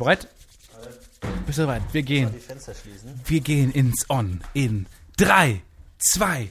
[0.00, 0.28] Du bereit?
[1.46, 1.82] Bist du bereit?
[1.92, 2.32] Wir gehen.
[2.40, 3.20] Fenster schließen.
[3.26, 4.86] Wir gehen ins On in
[5.18, 5.62] 3,
[5.98, 6.50] 2.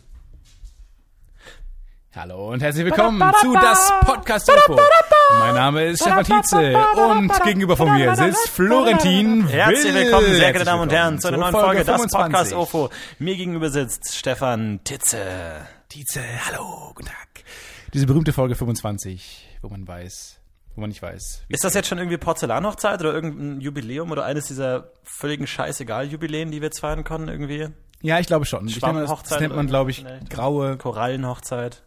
[2.16, 4.80] Hallo und herzlich willkommen zu das Podcast UFO.
[5.40, 10.06] Mein Name ist Stefan Tietze und gegenüber von mir sitzt Florentin Herzlich Will.
[10.06, 12.20] willkommen, sehr geehrte Herzlich Damen und Herren, zu einer neuen Folge, das 25.
[12.20, 12.90] Podcast UFO.
[13.20, 15.66] Mir gegenüber sitzt Stefan Titze.
[15.88, 17.44] Tietze, hallo, guten Tag.
[17.94, 20.39] Diese berühmte Folge 25, wo man weiß,
[20.76, 21.44] wo man nicht weiß.
[21.48, 26.52] wie Ist das jetzt schon irgendwie Porzellanhochzeit oder irgendein Jubiläum oder eines dieser völligen Scheißegal-Jubiläen,
[26.52, 27.70] die wir jetzt feiern konnten irgendwie?
[28.02, 28.68] Ja, ich glaube schon.
[28.68, 31.84] Ich denke das, das nennt man, glaube ich, graue Korallenhochzeit,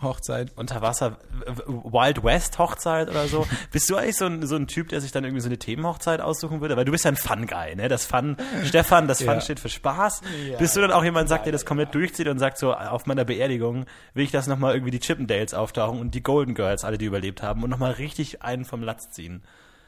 [0.00, 0.52] Post-it-Hochzeit.
[0.56, 1.18] Unterwasser,
[1.66, 3.46] Wild West Hochzeit oder so.
[3.72, 6.20] Bist du eigentlich so ein, so ein Typ, der sich dann irgendwie so eine Themenhochzeit
[6.20, 6.76] aussuchen würde?
[6.76, 7.88] Weil du bist ja ein Fun-Guy, ne?
[7.88, 9.40] Das Fun, Stefan, das Fun Ja.
[9.40, 10.22] steht für Spaß.
[10.58, 13.24] Bist du dann auch jemand, sagt, der das komplett durchzieht und sagt so, auf meiner
[13.24, 17.04] Beerdigung will ich, dass nochmal irgendwie die Chippendales auftauchen und die Golden Girls, alle, die
[17.06, 19.42] überlebt haben, und nochmal richtig einen vom Latz ziehen.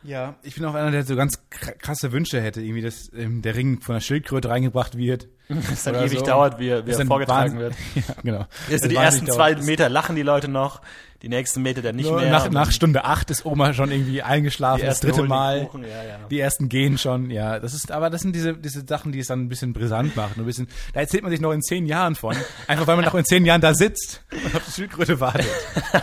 [0.05, 3.43] Ja, ich bin auch einer, der so ganz kr- krasse Wünsche hätte, irgendwie, dass ähm,
[3.43, 5.29] der Ring von der Schildkröte reingebracht wird.
[5.49, 6.27] Das dann ewig so.
[6.27, 7.75] dauert, wie er, wie er vorgetragen wird.
[7.95, 8.47] ja, genau.
[8.71, 9.59] Das die ersten dauert.
[9.59, 10.83] zwei Meter lachen die Leute noch,
[11.23, 12.31] die nächsten Meter dann nicht So, mehr.
[12.31, 15.67] nach, nach Stunde acht ist Oma schon irgendwie eingeschlafen, das dritte Mal.
[15.67, 16.19] Kuchen, ja, ja.
[16.31, 17.59] Die ersten gehen schon, ja.
[17.59, 20.35] Das ist, aber das sind diese, diese Sachen, die es dann ein bisschen brisant machen.
[20.41, 22.37] Ein bisschen, da erzählt man sich noch in zehn Jahren von.
[22.69, 25.47] Einfach weil man noch in zehn Jahren da sitzt und auf die Schildkröte wartet.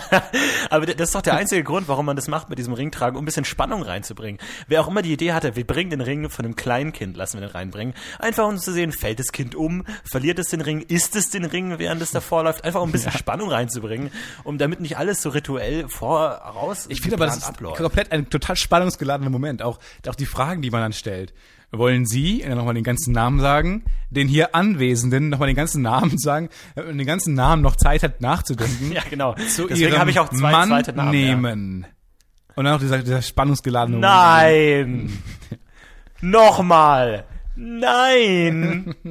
[0.70, 3.24] Aber das ist doch der einzige Grund, warum man das macht mit diesem Ringtragen, um
[3.24, 4.40] ein bisschen Spannung reinzubringen.
[4.68, 7.40] Wer auch immer die Idee hatte, wir bringen den Ring von einem kleinen Kind, lassen
[7.40, 7.94] wir den reinbringen.
[8.20, 11.46] Einfach um zu sehen, fällt das Kind um, verliert es den Ring, isst es den
[11.46, 12.64] Ring, während es davor läuft.
[12.64, 14.12] Einfach um ein bisschen Spannung reinzubringen,
[14.44, 18.56] um damit nicht alles so rituell voraus Ich finde aber, das ist komplett ein total
[18.56, 19.62] spannungsgeladener Moment.
[19.62, 21.34] Auch, auch die Fragen, die man dann stellt.
[21.72, 23.84] Wollen Sie äh, nochmal den ganzen Namen sagen?
[24.10, 26.50] Den hier Anwesenden nochmal den ganzen Namen sagen?
[26.76, 28.92] Man den ganzen Namen noch Zeit hat nachzudenken.
[28.96, 29.36] Ja, genau.
[29.50, 31.14] Zu Deswegen habe ich auch zwei Mann zweite Namen.
[31.14, 31.36] Ja.
[31.36, 31.88] nehmen.
[32.56, 35.22] Und dann noch dieser, dieser spannungsgeladene Nein!
[36.22, 37.26] Nochmal!
[37.56, 38.96] Nein!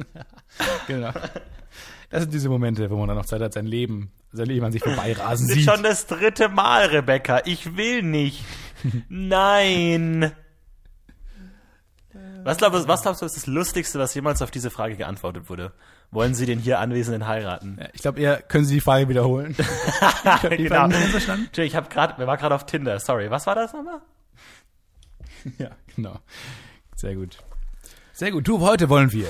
[0.87, 1.11] Genau.
[2.15, 4.71] Das sind diese Momente, wo man dann noch Zeit hat, sein Leben, sein Leben an
[4.71, 5.73] sich vorbeirasen Das ist sieht.
[5.73, 7.41] schon das dritte Mal, Rebecca.
[7.45, 8.43] Ich will nicht.
[9.09, 10.31] Nein.
[12.43, 15.49] Was glaubst, du- was glaubst du, ist das Lustigste, was jemals auf diese Frage geantwortet
[15.49, 15.73] wurde?
[16.11, 17.79] Wollen Sie den hier Anwesenden heiraten?
[17.93, 19.55] Ich glaube, eher können Sie die Frage wiederholen.
[20.43, 20.87] ich die Genau.
[21.57, 22.99] Ich habe gerade, wir waren gerade auf Tinder.
[22.99, 24.01] Sorry, was war das nochmal?
[25.57, 26.19] Ja, genau.
[26.95, 27.37] Sehr gut.
[28.17, 28.47] Sehr gut.
[28.47, 29.27] Du, heute wollen wir.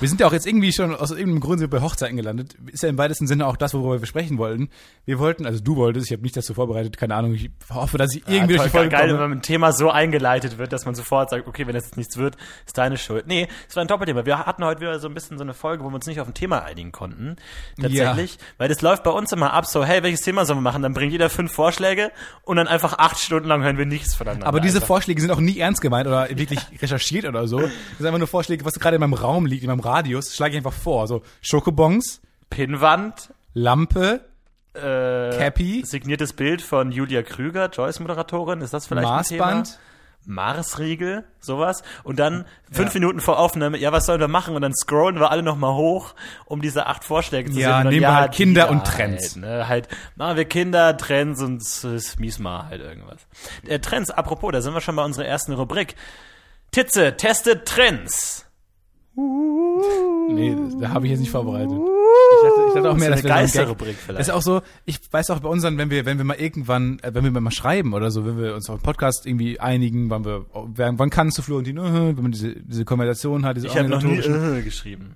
[0.00, 2.56] Wir sind ja auch jetzt irgendwie schon aus irgendeinem Grund sind wir bei Hochzeiten gelandet.
[2.66, 4.70] Ist ja im weitesten Sinne auch das, worüber wir sprechen wollten.
[5.04, 8.12] Wir wollten, also du wolltest, ich habe nicht dazu vorbereitet, keine Ahnung, ich hoffe, dass
[8.12, 9.20] ich irgendwie durch die Folge geil, komme.
[9.20, 12.16] wenn ein Thema so eingeleitet wird, dass man sofort sagt, okay, wenn das jetzt nichts
[12.16, 12.36] wird,
[12.66, 13.28] ist deine Schuld.
[13.28, 14.26] Nee, es war ein Doppelthema.
[14.26, 16.26] Wir hatten heute wieder so ein bisschen so eine Folge, wo wir uns nicht auf
[16.26, 17.36] ein Thema einigen konnten.
[17.80, 18.38] Tatsächlich.
[18.58, 20.82] Weil das läuft bei uns immer ab, so, hey, welches Thema sollen wir machen?
[20.82, 22.10] Dann bringt jeder fünf Vorschläge
[22.42, 24.48] und dann einfach acht Stunden lang hören wir nichts voneinander.
[24.48, 24.88] Aber diese einfach.
[24.88, 27.60] Vorschläge sind auch nie ernst gemeint oder wirklich recherchiert oder so.
[27.60, 30.52] Das sind einfach nur Vorschläge, was gerade in meinem Raum liegt, in meinem Radius, schlage
[30.52, 31.06] ich einfach vor.
[31.06, 34.20] So Schokobons, Pinnwand, Lampe,
[34.74, 39.66] äh, Cappy, signiertes Bild von Julia Krüger, Joyce-Moderatorin, ist das vielleicht ein Maßband.
[39.66, 39.78] Thema?
[40.26, 41.82] Marsriegel, sowas.
[42.02, 44.56] Und dann fünf Minuten vor Aufnahme, ja, was sollen wir machen?
[44.56, 46.14] Und dann scrollen wir alle nochmal hoch,
[46.46, 47.76] um diese acht Vorschläge zu Ja, sehen.
[47.76, 49.34] Und dann, nehmen wir halt die Kinder und Trends.
[49.34, 49.68] Halt, ne?
[49.68, 53.26] halt, machen wir Kinder, Trends und es mies mal halt irgendwas.
[53.66, 55.94] Äh, Trends, apropos, da sind wir schon bei unserer ersten Rubrik.
[56.74, 58.46] Titze, testet Trends.
[59.16, 61.70] Nee, da habe ich jetzt nicht vorbereitet.
[61.70, 64.20] Ich dachte, ich dachte auch mehr, Das dass ist eine wir so vielleicht.
[64.20, 67.14] Ist auch so, ich weiß auch bei unseren, wenn wir, wenn wir mal irgendwann, äh,
[67.14, 70.24] wenn wir mal schreiben oder so, wenn wir uns auf einen Podcast irgendwie einigen, wann
[70.24, 73.88] wir, wann kannst du Florentin, äh, wenn man diese, diese Konversation hat, diese Ich habe
[73.88, 75.14] noch nie äh, geschrieben.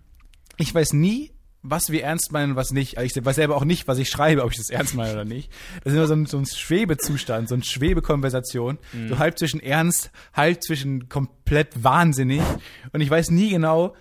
[0.59, 1.33] ich weiß nie,
[1.71, 2.99] was wir ernst meinen und was nicht.
[2.99, 5.25] Also Ich weiß selber auch nicht, was ich schreibe, ob ich das ernst meine oder
[5.25, 5.51] nicht.
[5.85, 8.79] Das ist immer so ein, so ein Schwebezustand, so eine Schwebekonversation.
[8.93, 9.09] Mhm.
[9.09, 12.43] So halb zwischen ernst, halb zwischen komplett wahnsinnig.
[12.93, 13.95] Und ich weiß nie genau,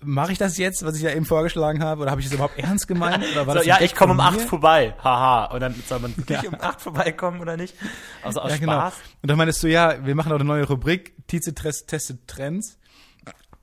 [0.00, 2.58] mache ich das jetzt, was ich ja eben vorgeschlagen habe, oder habe ich das überhaupt
[2.58, 3.24] ernst gemeint?
[3.32, 4.94] Oder war So, das ja, ich komme um acht vorbei.
[5.02, 5.46] Haha.
[5.46, 7.74] Und dann soll man wirklich um acht vorbeikommen oder nicht?
[8.22, 8.72] Also aus Ja, genau.
[8.72, 8.94] Spaß.
[9.22, 12.78] Und dann meintest du, ja, wir machen auch eine neue Rubrik, Tize Tres- testet Trends.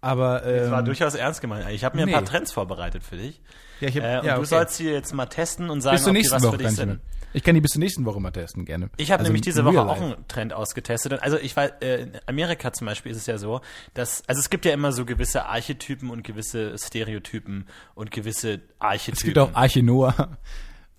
[0.01, 1.69] Aber ähm, Das war durchaus ernst gemeint.
[1.71, 2.13] Ich habe mir nee.
[2.13, 3.41] ein paar Trends vorbereitet für dich.
[3.81, 4.49] ja, ich hab, Äh, und ja, du okay.
[4.49, 6.65] sollst sie jetzt mal testen und sagen, bis zur ob die was für Woche dich
[6.65, 6.99] kann ich sind.
[7.31, 8.89] Ich kann die bis zur nächsten Woche mal testen, gerne.
[8.97, 11.13] Ich habe Also nämlich diese Woche auch einen Trend ausgetestet.
[11.13, 13.61] Und Also ich weiß, äh, in Amerika zum Beispiel ist es ja so,
[13.93, 19.17] dass, also es gibt ja immer so gewisse Archetypen und gewisse Stereotypen und gewisse Archetypen.
[19.17, 20.37] Es gibt auch Arche Noah.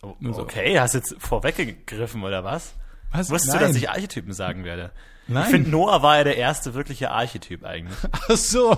[0.02, 2.74] Oh, okay, hast jetzt vorweggegriffen oder was?
[3.12, 3.30] Was?
[3.30, 3.62] Wusstest Nein.
[3.62, 4.90] du, dass ich Archetypen sagen werde?
[5.26, 5.44] Nein.
[5.44, 7.96] Ich finde, Noah war ja der erste wirkliche Archetyp eigentlich.
[8.12, 8.76] Ach so.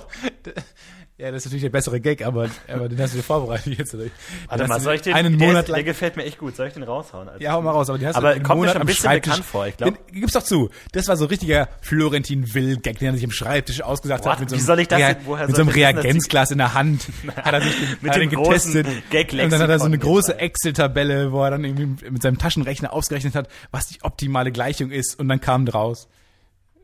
[1.19, 3.95] Ja, das ist natürlich der bessere Gag, aber, aber den hast du dir vorbereitet jetzt.
[3.95, 4.07] Oder?
[4.49, 5.85] Warte mal, soll ich den, einen der, Monat der lang.
[5.85, 6.57] gefällt mir echt gut.
[6.57, 7.29] Soll ich den raushauen?
[7.29, 7.41] Alter?
[7.41, 8.87] Ja, hau mal raus, aber den hast Aber du einen kommt mir Monat schon ein
[8.87, 9.95] bisschen bekannt vor, ich glaub.
[10.09, 10.71] Den- Gib's doch zu.
[10.93, 14.33] Das war so richtiger Florentin Will-Gag, den er sich am Schreibtisch ausgesagt What?
[14.33, 14.41] hat.
[14.41, 16.75] Mit so Wie einem soll ich das Rea- woher Mit so einem Reagenzglas in der
[16.75, 17.03] Hand.
[17.37, 18.87] hat er sich Mit dem getestet.
[19.11, 20.39] Gag-Lexikon Und dann hat er so eine große.
[20.39, 25.19] Excel-Tabelle, wo er dann irgendwie mit seinem Taschenrechner ausgerechnet hat, was die optimale Gleichung ist.
[25.21, 26.09] Und dann kam draus.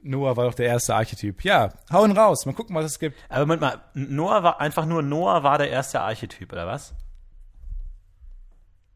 [0.02, 1.44] Noah war doch der erste Archetyp.
[1.44, 2.46] Ja, hauen raus.
[2.46, 3.16] Mal gucken, was es gibt.
[3.28, 6.94] Aber Moment mal, Noah war einfach nur Noah war der erste Archetyp, oder was?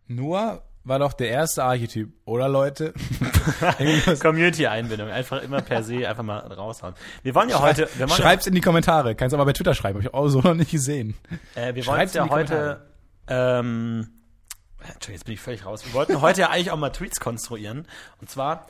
[0.06, 2.92] Noah war doch der erste Archetyp, oder Leute?
[4.20, 6.94] Community-Einbindung, einfach immer per se einfach mal raushauen.
[7.22, 9.14] Wir wollen ja heute, wir wollen Schreib's in die Kommentare.
[9.14, 9.98] Kannst aber bei Twitter schreiben.
[9.98, 11.14] Hab ich auch so noch nicht gesehen.
[11.54, 12.86] ja, äh, wir wollen ja heute,
[13.28, 14.08] ähm,
[14.78, 15.84] Entschuldigung, jetzt bin ich völlig raus.
[15.86, 17.86] Wir wollten heute ja eigentlich auch mal Tweets konstruieren.
[18.20, 18.66] Und zwar,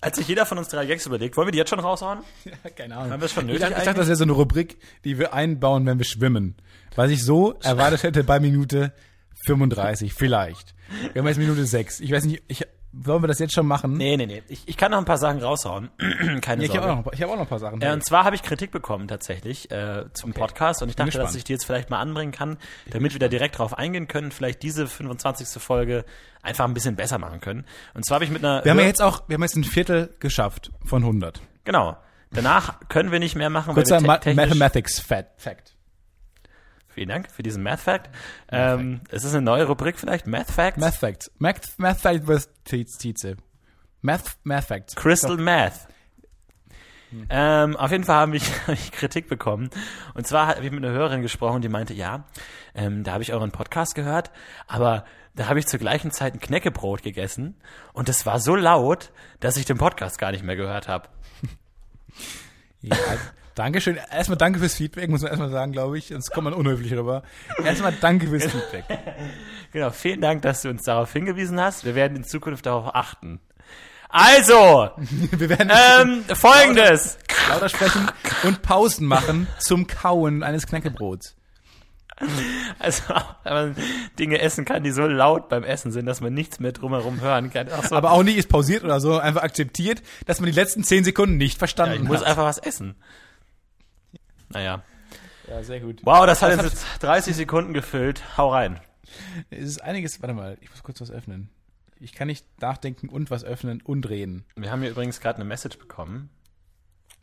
[0.00, 2.20] als sich jeder von uns drei Gags überlegt, wollen wir die jetzt schon raushauen?
[2.76, 3.12] Keine Ahnung.
[3.12, 5.18] Haben wir es schon ich nötig dachte, ich dachte, das wäre so eine Rubrik, die
[5.18, 6.56] wir einbauen, wenn wir schwimmen.
[6.96, 8.92] Was ich so erwartet hätte bei Minute
[9.46, 10.74] 35, vielleicht.
[11.12, 12.00] Wir haben jetzt Minute 6.
[12.00, 13.92] Ich weiß nicht, ich, wollen wir das jetzt schon machen?
[13.94, 14.42] Nee, nee, nee.
[14.48, 15.90] Ich, ich kann noch ein paar Sachen raushauen.
[16.40, 16.82] Keine ich Sorge.
[16.88, 17.80] habe auch, noch- ich hab auch noch ein paar Sachen.
[17.80, 21.34] Äh, und zwar habe ich Kritik bekommen tatsächlich äh, zum Podcast und ich dachte, dass
[21.34, 22.58] ich die jetzt vielleicht mal anbringen kann,
[22.90, 25.62] damit wir da direkt drauf eingehen können, vielleicht diese 25.
[25.62, 26.04] Folge
[26.42, 27.64] einfach ein bisschen besser machen können.
[27.94, 29.64] Und zwar habe ich mit einer wir haben ja jetzt auch, wir haben jetzt ein
[29.64, 31.40] Viertel geschafft von 100.
[31.64, 31.96] genau.
[32.32, 35.74] Danach können wir nicht mehr machen, Kurzer weil wir te technisch, Mathematics Fact.
[36.90, 36.94] Fact.
[36.94, 38.10] Vielen Dank für diesen Math Fact.
[38.50, 40.78] Ähm, es ist eine neue Rubrik vielleicht, Math Facts.
[40.78, 41.30] Math Facts.
[41.38, 43.36] Math, Math Fact with Tietze.
[44.02, 44.96] Math, Math Facts.
[44.96, 45.88] Crystal Math.
[47.28, 49.70] Ähm, auf jeden Fall habe ich, hab ich Kritik bekommen.
[50.14, 52.24] Und zwar habe ich mit einer Hörerin gesprochen, die meinte, ja,
[52.74, 54.30] ähm, da habe ich euren Podcast gehört,
[54.66, 55.04] aber
[55.34, 57.56] da habe ich zur gleichen Zeit ein Knäckebrot gegessen
[57.92, 61.08] und das war so laut, dass ich den Podcast gar nicht mehr gehört habe.
[62.82, 62.96] Ja,
[63.60, 63.98] Dankeschön.
[64.10, 66.06] Erstmal danke fürs Feedback, muss man erstmal sagen, glaube ich.
[66.06, 67.22] Sonst kommt man unhöflich rüber.
[67.62, 68.84] Erstmal danke fürs Feedback.
[69.72, 71.84] Genau, vielen Dank, dass du uns darauf hingewiesen hast.
[71.84, 73.38] Wir werden in Zukunft darauf achten.
[74.08, 77.18] Also, Wir werden ähm, folgendes.
[77.50, 78.10] lauter sprechen
[78.42, 81.36] und Pausen machen zum Kauen eines Knäckebrots.
[82.78, 83.02] Also,
[83.44, 83.76] wenn man
[84.18, 87.52] Dinge essen kann, die so laut beim Essen sind, dass man nichts mehr drumherum hören
[87.52, 87.68] kann.
[87.88, 91.04] So, Aber auch nicht ist pausiert oder so, einfach akzeptiert, dass man die letzten zehn
[91.04, 92.26] Sekunden nicht ja, verstanden ich muss hat.
[92.26, 92.96] einfach was essen.
[94.50, 94.82] Naja.
[95.48, 96.00] Ja, sehr gut.
[96.04, 98.36] Wow, das hat jetzt 30 Sekunden gefüllt.
[98.36, 98.80] Hau rein.
[99.50, 101.48] Es ist einiges, warte mal, ich muss kurz was öffnen.
[101.98, 104.44] Ich kann nicht nachdenken und was öffnen und reden.
[104.56, 106.30] Wir haben hier übrigens gerade eine Message bekommen.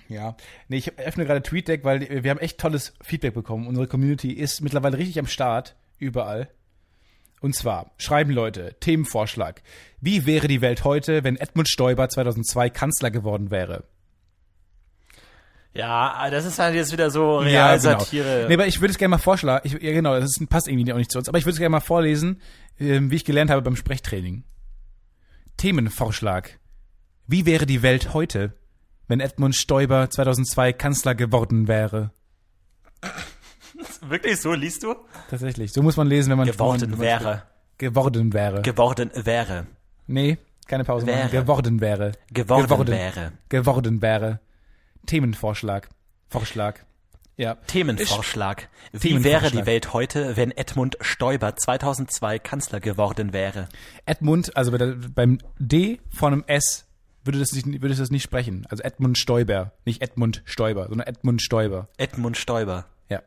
[0.08, 0.36] Ja.
[0.68, 3.68] Nee, ich öffne gerade TweetDeck, weil wir haben echt tolles Feedback bekommen.
[3.68, 6.50] Unsere Community ist mittlerweile richtig am Start, überall.
[7.40, 9.62] Und zwar schreiben Leute, Themenvorschlag.
[10.02, 13.84] Wie wäre die Welt heute, wenn Edmund Stoiber 2002 Kanzler geworden wäre?
[15.78, 18.46] Ja, das ist halt jetzt wieder so Ja, Realsatire.
[18.48, 19.62] Nee, aber ich würde es gerne mal vorschlagen.
[19.66, 21.30] Ich, ja, genau, das ist, passt irgendwie auch nicht zu uns.
[21.30, 22.42] Aber ich würde es gerne mal vorlesen,
[22.80, 24.44] ähm, wie ich gelernt habe beim Sprechtraining.
[25.58, 26.60] Themenvorschlag.
[27.28, 28.54] Wie wäre die Welt heute,
[29.08, 32.12] wenn Edmund Stoiber 2002 Kanzler geworden wäre?
[34.08, 34.96] Wirklich so liest du?
[35.30, 35.72] Tatsächlich.
[35.74, 37.44] So muss man lesen, wenn man Geworden man- wäre.
[37.78, 38.62] Geworden wäre.
[38.64, 39.68] Geworden wäre.
[40.08, 41.18] nee, keine Pause machen.
[41.18, 41.30] Wäre.
[41.30, 42.12] Geworden wäre.
[42.34, 42.88] Geworden, Geworden.
[42.88, 43.32] wäre.
[43.50, 44.40] Geworden wäre.
[45.08, 45.90] Themenvorschlag.
[46.30, 46.80] Vorschlag.
[47.38, 47.56] Ja.
[47.68, 48.70] Themenvorschlag.
[48.92, 49.44] Wie Themenvorschlag.
[49.44, 53.70] wäre die Welt heute, wenn Edmund Stoiber 2002 Kanzler geworden wäre?
[54.06, 54.72] Edmund, also
[55.14, 56.86] beim D von einem S
[57.24, 58.66] würde das, nicht, würde das nicht sprechen.
[58.70, 59.74] Also Edmund Stoiber.
[59.86, 61.90] Nicht Edmund Stoiber, sondern Edmund Stoiber.
[61.98, 62.86] Edmund Stoiber.
[63.10, 63.22] Ja.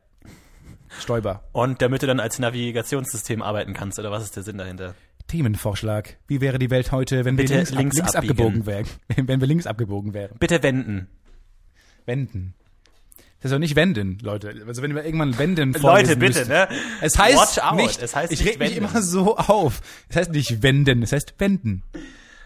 [0.98, 1.44] Stoiber.
[1.52, 4.94] Und damit du dann als Navigationssystem arbeiten kannst, oder was ist der Sinn dahinter?
[5.28, 6.16] Themenvorschlag.
[6.26, 8.86] Wie wäre die Welt heute, wenn Bitte wir links, links abgebogen wären?
[9.16, 10.36] Wenn wir links abgebogen wären.
[10.40, 11.06] Bitte wenden.
[12.06, 12.54] Wenden.
[13.42, 14.54] Das ist doch nicht wenden, Leute.
[14.66, 16.48] Also wenn wir irgendwann wenden Leute, bitte, müssten.
[16.52, 16.68] ne?
[17.00, 17.76] Es heißt Watch out.
[17.76, 19.80] nicht, Es heißt ich reg mich immer so auf.
[20.10, 21.82] Es heißt nicht wenden, es heißt wenden.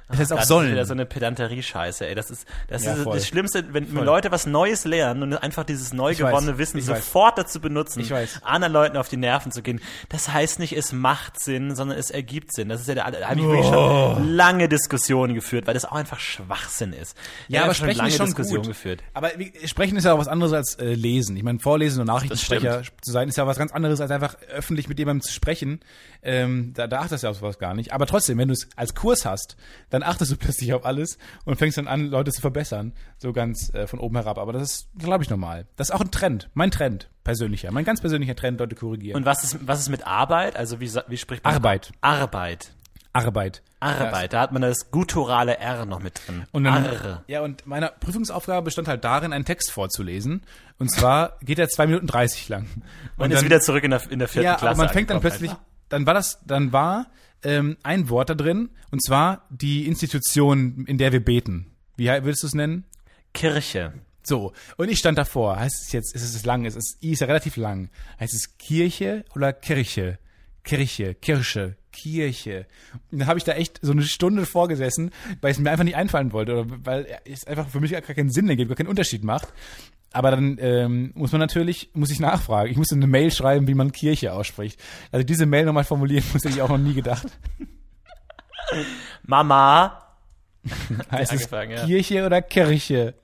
[0.06, 0.70] Es heißt auch Das ist sollen.
[0.73, 2.14] wieder so eine Pedanterie-Scheiße, ey.
[2.14, 3.14] Das ist, das Ja, ist voll.
[3.16, 4.04] das Schlimmste, wenn Voll.
[4.04, 6.30] Leute was Neues lernen und einfach dieses neu Ich weiß.
[6.30, 6.99] gewonnene Wissen Ich weiß.
[7.06, 8.42] sofort dazu benutzen, Ich weiß.
[8.42, 9.80] anderen Leuten auf die Nerven zu gehen.
[10.11, 12.68] Das heißt nicht, es macht Sinn, sondern es ergibt Sinn.
[12.68, 15.92] Das ist ja der, da habe ich wirklich schon lange Diskussionen geführt, weil das auch
[15.96, 17.16] einfach Schwachsinn ist.
[17.49, 18.68] Ja, Da aber schon sprechen lange ist schon Diskussionen gut.
[18.73, 19.02] geführt.
[19.14, 19.30] Aber
[19.64, 21.37] sprechen ist ja auch was anderes als äh, lesen.
[21.37, 24.87] Ich meine, vorlesen und Nachrichtensprecher zu sein ist ja was ganz anderes als einfach öffentlich
[24.88, 25.80] mit jemandem zu sprechen.
[26.23, 27.92] Ähm, da, da achtest du auf sowas gar nicht.
[27.92, 29.56] Aber trotzdem, wenn du es als Kurs hast,
[29.94, 33.72] dann achtest du plötzlich auf alles und fängst dann an, Leute zu verbessern, so ganz
[33.74, 34.38] äh, von oben herab.
[34.38, 35.66] Aber das ist, glaube ich, normal.
[35.76, 39.16] Das ist auch ein Trend, mein Trend, persönlicher, mein ganz persönlicher Trend, Leute korrigieren.
[39.16, 40.56] Und was ist, was ist mit Arbeit?
[40.56, 41.54] Also wie, wie spricht man?
[41.54, 41.92] Arbeit.
[42.00, 42.72] Arbeit.
[43.12, 43.62] Arbeit.
[43.78, 44.32] Arbeit.
[44.32, 46.44] Da hat man das gutturale R noch mit drin.
[46.50, 47.22] Und dann, Arre.
[47.28, 50.42] ja, und meine Prüfungsaufgabe bestand halt darin, einen Text vorzulesen.
[50.78, 52.66] Und zwar geht er zwei Minuten 30 lang.
[53.16, 54.70] Und, ist dann- wieder zurück in der, in der vierten ja, Klasse.
[54.70, 55.62] aber man fängt dann plötzlich, einfach.
[55.90, 57.06] dann war das, dann war
[57.44, 61.72] ähm, ein Wort da drin, und zwar die Institution, in der wir beten.
[61.96, 62.84] Wie würdest du es nennen?
[63.32, 63.92] Kirche.
[64.22, 65.58] So, und ich stand davor.
[65.58, 67.90] Heißt es jetzt, ist es lang, ist es I ist ja relativ lang.
[68.18, 70.18] Heißt es Kirche oder Kirche?
[70.64, 72.66] Kirche, Kirche, Kirche.
[73.10, 75.10] Und dann habe ich da echt so eine Stunde vorgesessen,
[75.42, 78.30] weil es mir einfach nicht einfallen wollte, oder weil es einfach für mich gar keinen
[78.30, 79.48] Sinn ergibt, gar keinen Unterschied macht.
[80.14, 82.71] Aber dann ähm, muss man natürlich, muss ich nachfragen.
[82.71, 84.80] Ich musste eine Mail schreiben, wie man Kirche ausspricht.
[85.11, 87.26] Also diese Mail nochmal formulieren, musste ich auch noch nie gedacht.
[89.25, 90.00] Mama.
[91.11, 91.85] Heißt es ja.
[91.85, 93.14] Kirche oder Kirche?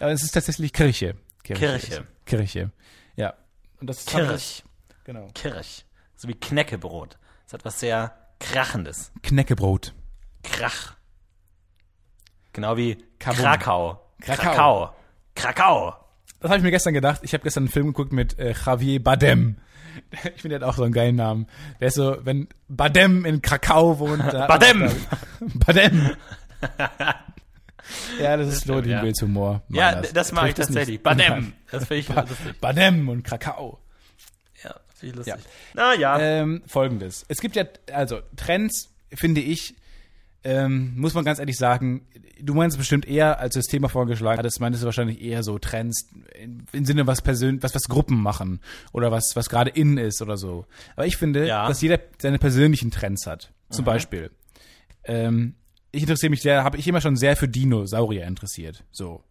[0.00, 1.14] Aber es ist tatsächlich Kirche.
[1.44, 2.06] Kirche.
[2.26, 2.72] Kirche.
[3.14, 3.34] Ja.
[3.80, 4.64] Und das ist Kirch.
[5.04, 5.28] Genau.
[5.34, 5.86] Kirch.
[6.16, 7.18] So wie Knäckebrot.
[7.44, 9.12] Das hat was sehr Krachendes.
[9.22, 9.94] Knäckebrot.
[10.42, 10.96] Krach.
[12.52, 13.44] Genau wie Kabum.
[13.44, 14.00] Krakau.
[14.20, 14.42] Krakau.
[14.42, 14.94] Krakau.
[15.34, 16.01] Krakau.
[16.42, 17.20] Das habe ich mir gestern gedacht.
[17.22, 19.56] Ich habe gestern einen Film geguckt mit äh, Javier Badem.
[20.34, 21.46] Ich finde, der hat auch so einen geilen Namen.
[21.78, 24.22] Der ist so, wenn Badem in Krakau wohnt.
[24.32, 24.90] da- Badem.
[25.54, 26.10] Badem.
[28.18, 29.02] ja, das ist stimmt, Lodi ja.
[29.20, 29.62] Humor.
[29.68, 30.12] Ja, Meines.
[30.14, 31.02] das mag ich tatsächlich.
[31.02, 31.52] Badem.
[31.70, 32.60] Das finde ich lustig.
[32.60, 33.80] Badem und Krakau.
[34.64, 35.34] Ja, finde ich lustig.
[35.44, 35.50] Ja.
[35.74, 36.18] Na ja.
[36.18, 37.26] Ähm, Folgendes.
[37.28, 39.74] Es gibt ja, also Trends, finde ich,
[40.44, 42.06] ähm, muss man ganz ehrlich sagen,
[42.40, 45.58] du meinst bestimmt eher, als du das Thema vorgeschlagen hattest, meintest du wahrscheinlich eher so
[45.58, 46.08] Trends
[46.40, 48.60] in- im Sinne, was persönlich, was, was Gruppen machen
[48.92, 50.66] oder was, was gerade in ist oder so.
[50.96, 51.68] Aber ich finde, Ja.
[51.68, 53.52] dass jeder seine persönlichen Trends hat.
[53.70, 54.30] Zum Beispiel.
[55.04, 55.54] Ähm,
[55.92, 58.84] ich interessiere mich sehr, habe ich immer schon sehr für Dinosaurier interessiert.
[58.90, 59.22] So.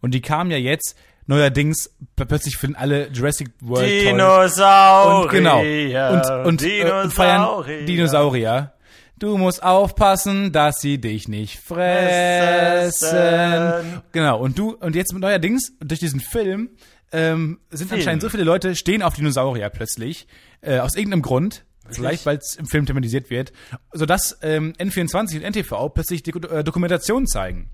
[0.00, 0.96] Und die kamen ja jetzt
[1.26, 4.12] neuerdings, plötzlich finden alle Jurassic World toll.
[4.12, 5.22] Dinosaurier.
[5.24, 5.60] Und genau.
[5.60, 8.72] Und, und, äh, und feiern Dinosaurier.
[9.18, 13.10] Du musst aufpassen, dass sie dich nicht fressen.
[14.12, 14.38] Genau.
[14.38, 16.70] Und du, und jetzt neuerdings, durch diesen Film,
[17.10, 17.98] ähm, sind Film.
[18.00, 20.28] anscheinend so viele Leute, stehen auf Dinosaurier plötzlich,
[20.60, 21.64] äh, aus irgendeinem Grund.
[21.90, 23.50] Vielleicht, weil es im Film thematisiert wird,
[23.92, 27.70] sodass ähm, N24 und NTV plötzlich die äh, Dokumentation zeigen.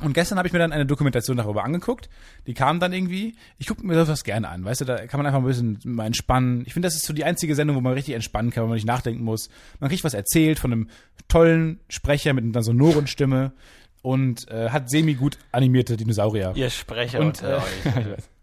[0.00, 2.08] Und gestern habe ich mir dann eine Dokumentation darüber angeguckt.
[2.46, 3.34] Die kam dann irgendwie.
[3.58, 6.06] Ich gucke mir sowas gerne an, weißt du, da kann man einfach ein bisschen mal
[6.06, 6.62] entspannen.
[6.66, 8.76] Ich finde, das ist so die einzige Sendung, wo man richtig entspannen kann, wo man
[8.76, 9.48] nicht nachdenken muss.
[9.80, 10.88] Man kriegt was erzählt von einem
[11.26, 13.52] tollen Sprecher mit einer sonoren Stimme
[14.02, 16.52] und äh, hat semi gut animierte Dinosaurier.
[16.54, 18.16] Ihr Sprecher Und, unter äh, euch.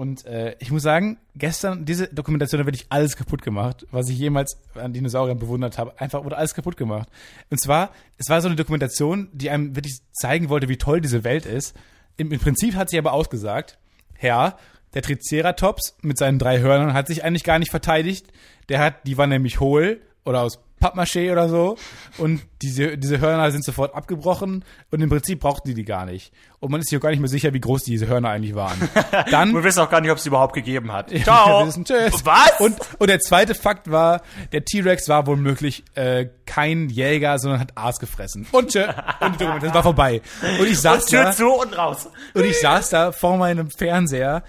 [0.00, 0.10] ich.
[0.10, 4.18] Und äh, ich muss sagen, gestern, diese Dokumentation, da wirklich alles kaputt gemacht, was ich
[4.18, 6.00] jemals an Dinosauriern bewundert habe.
[6.00, 7.08] Einfach wurde alles kaputt gemacht.
[7.50, 11.24] Und zwar, es war so eine Dokumentation, die einem wirklich zeigen wollte, wie toll diese
[11.24, 11.76] Welt ist.
[12.16, 13.78] Im, im Prinzip hat sie aber ausgesagt,
[14.14, 14.56] Herr,
[14.94, 18.26] der Triceratops mit seinen drei Hörnern hat sich eigentlich gar nicht verteidigt.
[18.68, 21.76] Der hat, die war nämlich hohl oder aus Pappmaché oder so.
[22.18, 26.32] Und diese, diese Hörner sind sofort abgebrochen und im Prinzip brauchten die die gar nicht.
[26.58, 28.76] Und man ist sich auch gar nicht mehr sicher, wie groß diese Hörner eigentlich waren.
[29.30, 31.10] Dann, Wir wissen auch gar nicht, ob es überhaupt gegeben hat.
[31.10, 31.66] wir Ciao.
[31.66, 32.24] wissen, tschüss.
[32.24, 32.60] Was?
[32.60, 34.22] Und, und der zweite Fakt war,
[34.52, 38.46] der T-Rex war womöglich äh, kein Jäger, sondern hat Aas gefressen.
[38.52, 38.84] Und, tschö,
[39.20, 40.22] und Dokumentation war vorbei.
[40.58, 42.08] Und ich saß Tür da, zu und raus.
[42.34, 44.42] und ich saß da vor meinem Fernseher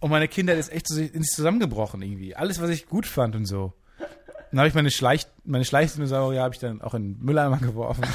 [0.00, 2.34] und meine Kinder ist echt so in sich zusammengebrochen irgendwie.
[2.34, 3.74] Alles, was ich gut fand und so.
[4.50, 8.04] Dann habe ich meine Schleich, meine Schleichdinosaurier habe ich dann auch in den Mülleimer geworfen.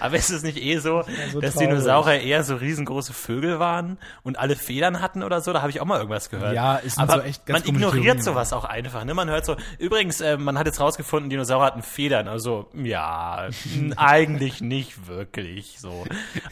[0.00, 1.68] Aber ist es nicht eh so, so dass traurig.
[1.68, 5.52] Dinosaurier eher so riesengroße Vögel waren und alle Federn hatten oder so?
[5.52, 6.54] Da habe ich auch mal irgendwas gehört.
[6.54, 8.22] Ja, sind Aber so echt ganz man ignoriert Theorien.
[8.22, 9.04] sowas auch einfach.
[9.04, 9.14] Ne?
[9.14, 12.26] Man hört so, übrigens, äh, man hat jetzt rausgefunden, Dinosaurier hatten Federn.
[12.26, 13.48] Also, ja,
[13.96, 16.04] eigentlich nicht wirklich so.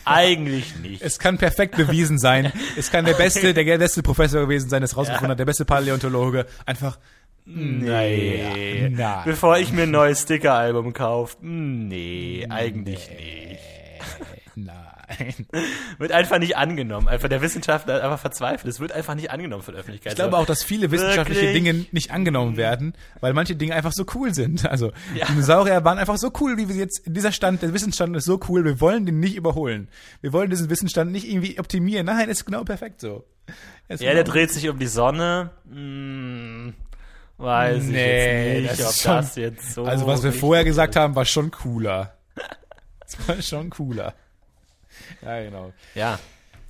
[0.05, 1.03] Eigentlich nicht.
[1.03, 2.53] Es kann perfekt bewiesen sein.
[2.77, 5.65] Es kann der beste, der beste Professor gewesen sein, der es rausgefunden hat, der beste
[5.65, 6.47] Paläontologe.
[6.65, 6.99] Einfach,
[7.45, 8.89] Nee.
[8.91, 9.23] Nein.
[9.25, 11.37] Bevor ich mir ein neues Sticker-Album kaufe.
[11.45, 13.59] Nee, eigentlich nicht.
[14.55, 14.77] nein.
[15.99, 17.07] Wird einfach nicht angenommen.
[17.07, 18.73] Einfach der Wissenschaftler ist einfach verzweifelt.
[18.73, 20.13] Es wird einfach nicht angenommen von der Öffentlichkeit.
[20.13, 21.65] Ich glaube auch, dass viele wissenschaftliche Wirklich?
[21.65, 24.65] Dinge nicht angenommen werden, weil manche Dinge einfach so cool sind.
[24.67, 25.27] Also Ja.
[25.27, 28.65] Dinosaurier waren einfach so cool, wie wir jetzt, dieser Stand, der Wissensstand ist so cool,
[28.65, 29.89] wir wollen den nicht überholen.
[30.23, 32.07] Wir wollen diesen Wissensstand nicht irgendwie optimieren.
[32.07, 33.25] Nein, ist genau perfekt so.
[33.89, 35.51] Ist Ja, der genau- dreht sich um die Sonne.
[35.71, 36.73] Hm,
[37.39, 39.85] weiß Nee, ich jetzt das nicht, ob ist schon- das jetzt so.
[39.85, 42.15] Also was wir vorher gesagt haben, war schon cooler.
[43.01, 44.15] Das war schon cooler.
[45.21, 45.73] Ja, genau.
[45.95, 46.19] Ja.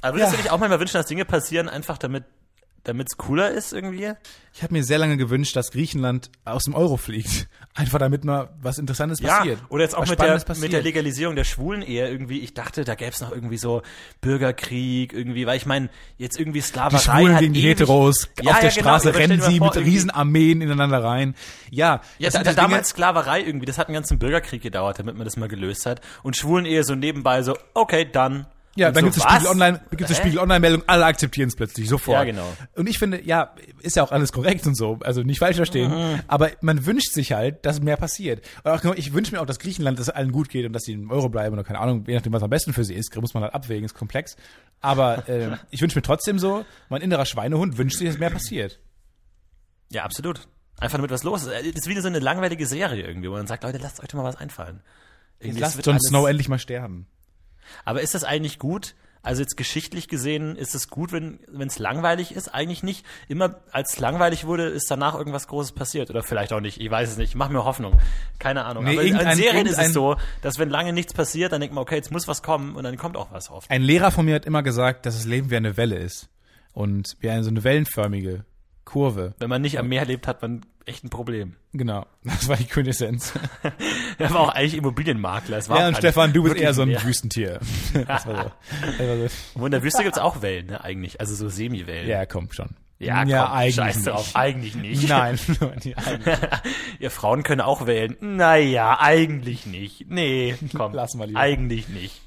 [0.01, 0.37] Aber würdest Ja.
[0.39, 2.25] du dich auch manchmal wünschen, dass Dinge passieren, einfach damit
[2.85, 4.13] damit's cooler ist irgendwie?
[4.55, 7.49] Ich habe mir sehr lange gewünscht, dass Griechenland aus dem Euro fliegt.
[7.75, 9.59] Einfach damit mal was Interessantes passiert.
[9.61, 10.85] Ja, oder jetzt auch mit der, mit der passiert.
[10.85, 12.41] Legalisierung der Schwulen-Ehe irgendwie.
[12.41, 13.81] Ich dachte, da gäbe es noch irgendwie so
[14.21, 18.29] Bürgerkrieg irgendwie, weil ich meine, jetzt irgendwie Sklaverei Die Schwulen gegen die Heteros.
[18.43, 21.35] Ja, Auf der ja, genau, Straße rennen sie vor, mit Riesenarmeen ineinander rein.
[21.71, 25.17] Ja, Ja, das da, da, damals Sklaverei irgendwie, das hat einen ganzen Bürgerkrieg gedauert, damit
[25.17, 26.03] man das mal gelöst hat.
[26.23, 28.47] Und Schwulen-Ehe so nebenbei so, okay, dann.
[28.75, 29.23] Ja, Und dann so, gibt es?
[29.33, 30.15] Spiegel Online, gibt's eine?
[30.17, 32.17] Spiegel Online Meldung, alle akzeptieren es plötzlich sofort.
[32.19, 32.57] Ja, genau.
[32.75, 35.91] Und ich finde, ja, ist ja auch alles korrekt und so, also nicht falsch verstehen,
[35.91, 36.21] Mhm.
[36.27, 38.47] aber man wünscht sich halt, dass mehr passiert.
[38.65, 40.73] Und auch, genau, ich wünsche mir auch, dass Griechenland, dass es allen gut geht und
[40.73, 42.95] dass sie im Euro bleiben oder keine Ahnung, je nachdem, was am besten für sie
[42.95, 44.37] ist, muss man halt abwägen, ist komplex.
[44.81, 48.81] Aber äh, ich wünsche mir trotzdem so, mein innerer Schweinehund wünscht sich, dass mehr passiert.
[49.91, 50.41] Ja, absolut.
[50.81, 51.53] Einfach damit was los ist.
[51.53, 54.15] Das ist wieder so eine langweilige Serie irgendwie, wo man sagt, Leute, lasst euch doch
[54.19, 54.81] mal was einfallen.
[55.39, 57.07] Irgendwie, es Lasst Jon Snow endlich mal sterben.
[57.85, 58.95] Aber ist das eigentlich gut?
[59.25, 62.53] Also jetzt geschichtlich gesehen, ist es gut, wenn es langweilig ist?
[62.53, 63.07] Eigentlich nicht.
[63.29, 66.11] Immer als es langweilig wurde, ist danach irgendwas Großes passiert.
[66.11, 66.81] Oder vielleicht auch nicht.
[66.81, 67.31] Ich weiß es nicht.
[67.31, 68.01] Ich mache mir Hoffnung.
[68.41, 68.83] Keine Ahnung.
[68.83, 71.83] Nee, Aber in Serien ist es so, dass wenn lange nichts passiert, dann denkt man,
[71.83, 73.71] okay, jetzt muss was kommen und dann kommt auch was oft.
[73.71, 76.29] Ein Lehrer von mir hat immer gesagt, dass das Leben wie eine Welle ist.
[76.73, 78.45] Und wie eine so eine wellenförmige
[78.85, 79.35] Kurve.
[79.39, 81.55] Wenn man nicht am Meer lebt, hat man echt ein Problem.
[81.73, 83.33] Genau, das war die Quintessenz.
[84.19, 85.57] Er war auch eigentlich Immobilienmakler.
[85.57, 87.03] Es war Ja, und Stefan, du bist eher so ein Meer.
[87.05, 87.61] Wüstentier.
[88.07, 88.51] Das war so.
[88.99, 89.59] Das so.
[89.59, 91.21] Und in der Wüste gibt's auch Wellen, ne, eigentlich.
[91.21, 92.09] Also so Semi-Wellen.
[92.09, 92.71] Ja, komm schon.
[92.99, 94.07] ja, ja komm, eigentlich scheiß nicht.
[94.09, 94.31] drauf.
[94.35, 95.09] Eigentlich nicht.
[95.09, 95.95] Nein, eigentlich.
[97.01, 98.17] Ihr Frauen können auch wählen.
[98.21, 100.11] Naja, eigentlich nicht.
[100.11, 100.93] Nee, komm.
[100.93, 101.41] Lassen wir lieber.
[101.41, 102.21] Eigentlich nicht.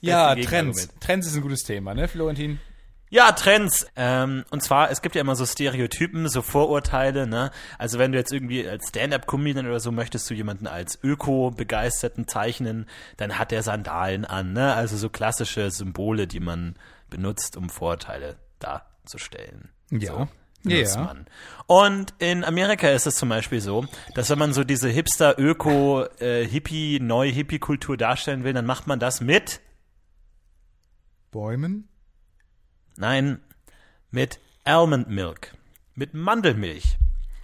[0.00, 0.88] Ja, Trends.
[1.00, 2.60] Trends ist ein gutes Thema, ne, Florentin?
[3.08, 3.86] Ja, Trends.
[3.94, 7.50] Ähm, und zwar, es gibt ja immer so Stereotypen, so Vorurteile, ne?
[7.78, 12.86] Also wenn du jetzt irgendwie als Stand-up-Comedian oder so möchtest du jemanden als Öko-Begeisterten zeichnen,
[13.16, 14.74] dann hat der Sandalen an, ne?
[14.74, 16.74] Also so klassische Symbole, die man
[17.08, 19.70] benutzt, um Vorurteile darzustellen.
[19.90, 20.12] Ja.
[20.12, 20.28] So.
[20.64, 21.04] Ja.
[21.04, 21.26] man.
[21.66, 26.06] Und in Amerika ist es zum Beispiel so, dass wenn man so diese Hipster, Öko,
[26.18, 29.60] äh, Hippie, neue Hippie-Kultur darstellen will, dann macht man das mit
[31.30, 31.88] Bäumen?
[32.96, 33.40] Nein,
[34.10, 35.52] mit Almond Milk.
[35.94, 36.96] Mit Mandelmilch.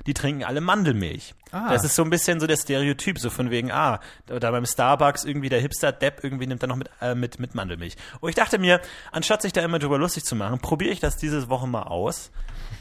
[0.06, 1.34] Die trinken alle Mandelmilch.
[1.52, 1.70] Ah.
[1.70, 5.24] Das ist so ein bisschen so der Stereotyp, so von wegen, ah, da beim Starbucks
[5.24, 7.96] irgendwie der Hipster-Depp irgendwie nimmt dann noch mit, äh, mit, mit Mandelmilch.
[8.20, 8.80] Und ich dachte mir,
[9.12, 12.30] anstatt sich da immer drüber lustig zu machen, probiere ich das diese Woche mal aus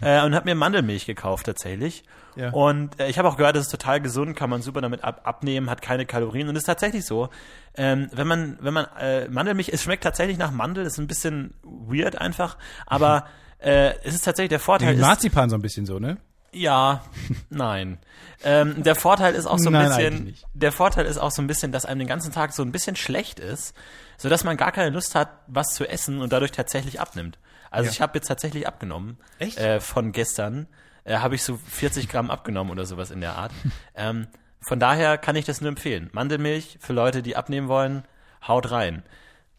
[0.02, 2.04] äh, und habe mir Mandelmilch gekauft tatsächlich.
[2.36, 2.52] Ja.
[2.52, 5.22] Und äh, ich habe auch gehört, das ist total gesund, kann man super damit ab
[5.26, 7.30] abnehmen, hat keine Kalorien und ist tatsächlich so.
[7.76, 11.54] Ähm, wenn man, wenn man äh, Mandelmilch, es schmeckt tatsächlich nach Mandel, ist ein bisschen
[11.64, 13.26] weird einfach, aber
[13.60, 14.94] äh, es ist tatsächlich der Vorteil.
[14.94, 16.18] Die Ist, Marzipan so ein bisschen so, ne?
[16.54, 17.04] ja,
[17.50, 17.98] nein.
[18.44, 21.48] Ähm, der Vorteil ist auch so ein Nein, bisschen, der Vorteil ist auch so ein
[21.48, 23.74] bisschen, dass einem den ganzen Tag so ein bisschen schlecht ist.
[24.18, 27.40] sodass man gar keine Lust hat, was zu essen und dadurch tatsächlich abnimmt.
[27.72, 27.92] Also Ja.
[27.92, 29.18] ich habe jetzt tatsächlich abgenommen.
[29.40, 29.58] Echt?
[29.58, 30.68] Äh, von gestern
[31.04, 33.52] äh, habe ich so 40 Gramm abgenommen oder sowas in der Art.
[33.96, 34.28] ähm,
[34.60, 36.10] von daher kann ich das nur empfehlen.
[36.14, 38.04] Mandelmilch für Leute, die abnehmen wollen,
[38.48, 39.02] haut rein.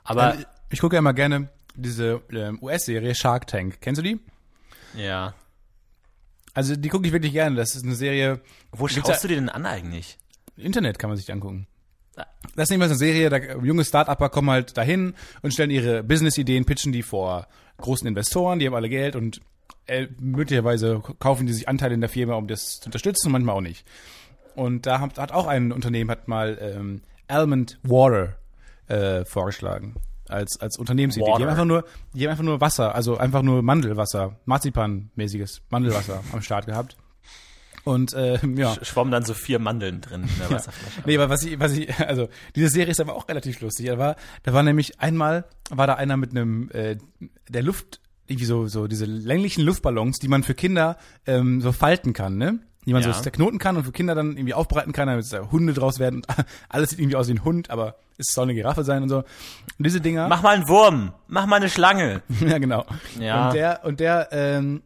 [0.05, 3.81] Aber Ich, ich gucke ja immer gerne diese ähm, US-Serie Shark Tank.
[3.81, 4.21] Kennst du die?
[4.95, 5.35] ja,
[6.55, 7.57] Also die gucke ich wirklich gerne.
[7.57, 8.41] Das ist eine Serie.
[8.73, 10.19] wo schaust du dir denn an eigentlich?
[10.57, 11.67] Internet kann man sich angucken.
[12.17, 12.27] Ah.
[12.55, 16.03] Das ist nämlich so eine Serie, da junge Start-Upper kommen halt dahin und stellen ihre
[16.03, 17.47] Business-Ideen, pitchen die vor
[17.83, 19.41] großen Investoren, die haben alle Geld und
[19.87, 23.61] äh, möglicherweise kaufen die sich Anteile in der Firma, um das zu unterstützen manchmal auch
[23.61, 23.87] nicht.
[24.55, 28.37] Und da hat, hat auch ein Unternehmen hat mal ähm, Almond Water
[28.89, 29.95] äh, vorgeschlagen
[30.29, 31.25] als als Unternehmensidee.
[31.25, 31.43] Die Water.
[31.43, 36.43] haben einfach nur die haben einfach nur Wasser, also einfach nur Mandelwasser, Marzipan-mäßiges Mandelwasser am
[36.43, 36.97] Start gehabt.
[37.85, 38.77] Und äh, ja.
[38.83, 41.03] Schwommen dann so vier Mandeln drin in der Wasserflasche.
[41.05, 43.87] Nee, aber was ich, was ich, also diese Serie ist aber auch relativ lustig.
[43.87, 46.97] Da war, da war nämlich einmal, war da einer mit einem, äh,
[47.49, 52.13] der Luft, irgendwie so, so diese länglichen Luftballons, die man für Kinder ähm, so falten
[52.13, 52.61] kann, ne?
[52.87, 53.13] Die man Ja.
[53.13, 56.17] so zerknoten kann und für Kinder dann irgendwie aufbereiten kann, damit da Hunde draus werden.
[56.17, 56.27] Und
[56.69, 59.19] alles sieht irgendwie aus wie ein Hund, aber es soll eine Giraffe sein und so.
[59.19, 59.25] Und
[59.79, 60.29] diese Dinger.
[60.29, 62.23] Mach mal einen Wurm, mach mal eine Schlange.
[62.41, 62.85] Ja, genau.
[63.19, 63.47] Ja.
[63.49, 64.83] Und der, und der, ähm,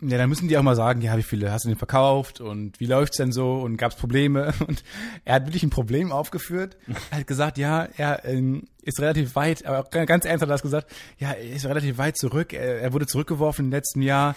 [0.00, 2.78] ja, dann müssen die auch mal sagen, ja, wie viele hast du denn verkauft und
[2.78, 4.54] wie läuft's denn so und gab's Probleme?
[4.66, 4.84] Und
[5.24, 6.76] er hat wirklich ein Problem aufgeführt.
[7.10, 10.52] Er hat gesagt, ja, er ähm, ist relativ weit, aber auch ganz ernst hat er
[10.52, 12.52] das gesagt, ja, er ist relativ weit zurück.
[12.52, 14.36] Er, er wurde zurückgeworfen im letzten Jahr.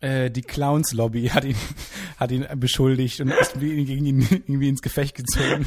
[0.00, 1.56] Äh, die Clowns-Lobby hat ihn,
[2.18, 5.66] hat ihn beschuldigt und ist gegen ihn irgendwie ins Gefecht gezogen.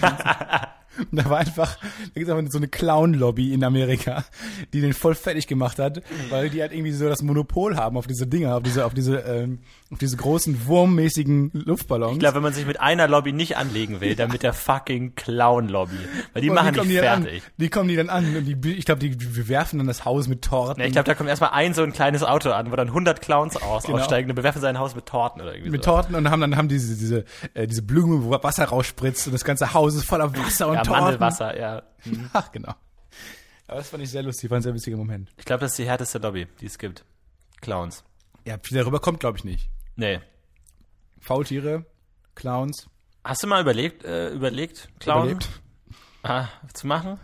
[0.99, 4.25] Und da war einfach, da gibt's einfach so eine Clown-Lobby in Amerika,
[4.73, 8.07] die den voll fertig gemacht hat, weil die halt irgendwie so das Monopol haben auf
[8.07, 9.59] diese Dinger, auf diese, auf diese, ähm,
[9.91, 12.13] auf diese großen wurmmäßigen Luftballons.
[12.13, 15.15] Ich glaube, wenn man sich mit einer Lobby nicht anlegen will, dann mit der fucking
[15.15, 15.97] Clown-Lobby.
[16.33, 17.43] Weil die Und machen dich die dann fertig.
[17.43, 20.27] An, die kommen die dann an und die, ich glaube, die bewerfen dann das Haus
[20.27, 20.79] mit Torten.
[20.81, 23.19] Ja, ich glaube, da kommt erstmal ein so ein kleines Auto an, wo dann 100
[23.21, 23.97] Clowns aus, Genau.
[23.97, 25.91] aussteigen und bewerfen sein Haus mit Torten oder irgendwie mit so.
[25.91, 27.25] Torten und haben dann haben diese diese
[27.55, 30.83] äh, diese Blume, wo Wasser rausspritzt und das ganze Haus ist voller Wasser und Ja,
[30.83, 31.01] Torten.
[31.03, 31.81] Mandelwasser, ja.
[32.33, 32.73] Ach, genau.
[33.67, 35.29] Aber das fand ich sehr lustig, war ein sehr witziger Moment.
[35.37, 37.05] Ich glaube, das ist die härteste Lobby, die es gibt.
[37.61, 38.03] Clowns.
[38.45, 39.69] Ja, viel darüber kommt, glaube ich, nicht.
[39.99, 40.21] Nee.
[41.19, 41.85] Faultiere,
[42.35, 42.87] Clowns,
[43.21, 45.49] Hast du mal überlegt, äh, überlegt, Clown überlebt.
[46.23, 47.19] Ah, zu machen?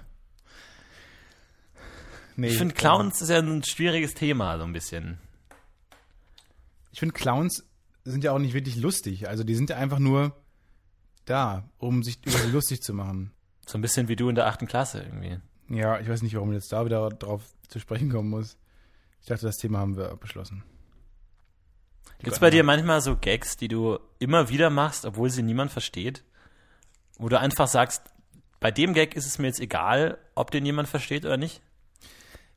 [2.35, 5.19] Nee, Ich finde, Clowns ist ja ein schwieriges Thema, so ein bisschen.
[6.91, 7.63] Ich finde, Clowns
[8.03, 9.29] sind ja auch nicht wirklich lustig.
[9.29, 10.35] Also die sind ja einfach nur
[11.23, 13.31] da, um sich über sie lustig zu machen.
[13.65, 15.39] So ein bisschen wie du in der achten Klasse irgendwie.
[15.69, 18.57] Ja, ich weiß nicht, warum jetzt da wieder drauf zu sprechen kommen muss.
[19.21, 20.63] Ich dachte, das Thema haben wir abgeschlossen.
[22.19, 26.23] Gibt's bei dir manchmal so Gags, die du immer wieder machst, obwohl sie niemand versteht?
[27.17, 28.01] Wo du einfach sagst,
[28.59, 31.61] bei dem Gag ist es mir jetzt egal, ob den jemand versteht oder nicht?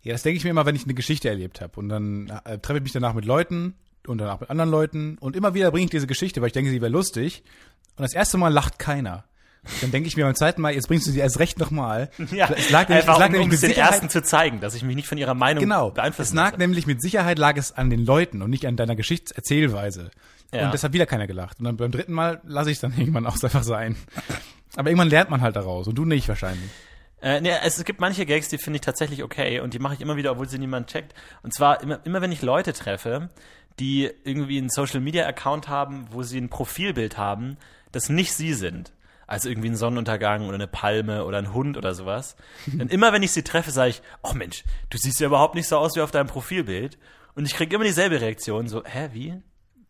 [0.03, 1.79] Ja, das denke ich mir immer, wenn ich eine Geschichte erlebt habe.
[1.79, 3.75] Und dann äh, treffe ich mich danach mit Leuten
[4.07, 5.19] und danach mit anderen Leuten.
[5.19, 7.43] Und immer wieder bringe ich diese Geschichte, weil ich denke, sie wäre lustig.
[7.97, 9.25] Und das erste Mal lacht keiner.
[9.81, 12.11] Dann denke ich mir beim zweiten Mal, jetzt bringst du sie erst recht nochmal.
[12.33, 14.11] Ja, es lag nämlich, einfach es lag um, nämlich um mit es den Sicherheit, Ersten
[14.11, 15.89] zu zeigen, dass ich mich nicht von ihrer Meinung Genau.
[15.89, 16.59] Es beeinflussen lag lasse.
[16.59, 20.11] nämlich mit Sicherheit lag es an den Leuten und nicht an deiner Geschichtserzählweise.
[20.53, 20.67] Ja.
[20.67, 21.59] Und das hat wieder keiner gelacht.
[21.59, 23.97] Und dann beim dritten Mal lasse ich es dann irgendwann auch einfach sein.
[24.77, 26.71] Aber irgendwann lernt man halt daraus und du nicht wahrscheinlich.
[27.21, 30.01] Äh, nee, es gibt manche Gags, die finde ich tatsächlich okay und die mache ich
[30.01, 31.15] immer wieder, obwohl sie niemand checkt.
[31.43, 33.31] Und zwar immer, immer wenn ich Leute treffe,
[33.81, 37.57] die irgendwie einen Social Media Account haben, wo sie ein Profilbild haben,
[37.93, 38.93] das nicht sie sind.
[39.29, 42.35] Also irgendwie ein Sonnenuntergang oder eine Palme oder ein Hund oder sowas.
[42.67, 45.69] Dann immer wenn ich sie treffe, sage ich, oh Mensch, du siehst ja überhaupt nicht
[45.69, 46.99] so aus wie auf deinem Profilbild.
[47.37, 49.35] Und ich kriege immer dieselbe Reaktion, so, hä, wie?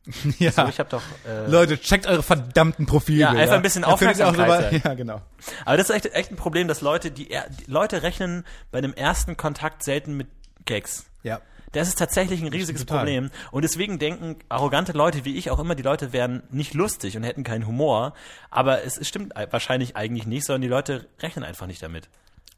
[0.39, 0.51] Ja.
[0.53, 1.03] So, ich habe doch.
[1.27, 3.35] Äh, Leute, checkt eure verdammten Profilbilder.
[3.35, 5.21] Ja, einfach ein bisschen auch Aufmerksamkeit drüber- Ja, genau.
[5.65, 8.93] Aber das ist echt, echt ein Problem, dass Leute, die, die Leute rechnen bei einem
[8.95, 10.27] ersten Kontakt selten mit
[10.65, 11.07] Gags.
[11.23, 11.41] Ja.
[11.73, 12.99] Das ist tatsächlich ein riesiges total.
[12.99, 13.31] Problem.
[13.51, 17.23] Und deswegen denken arrogante Leute wie ich auch immer, die Leute wären nicht lustig und
[17.25, 18.15] hätten keinen Humor.
[18.51, 22.09] Aber es, stimmt wahrscheinlich eigentlich nicht, sondern die Leute rechnen einfach nicht damit.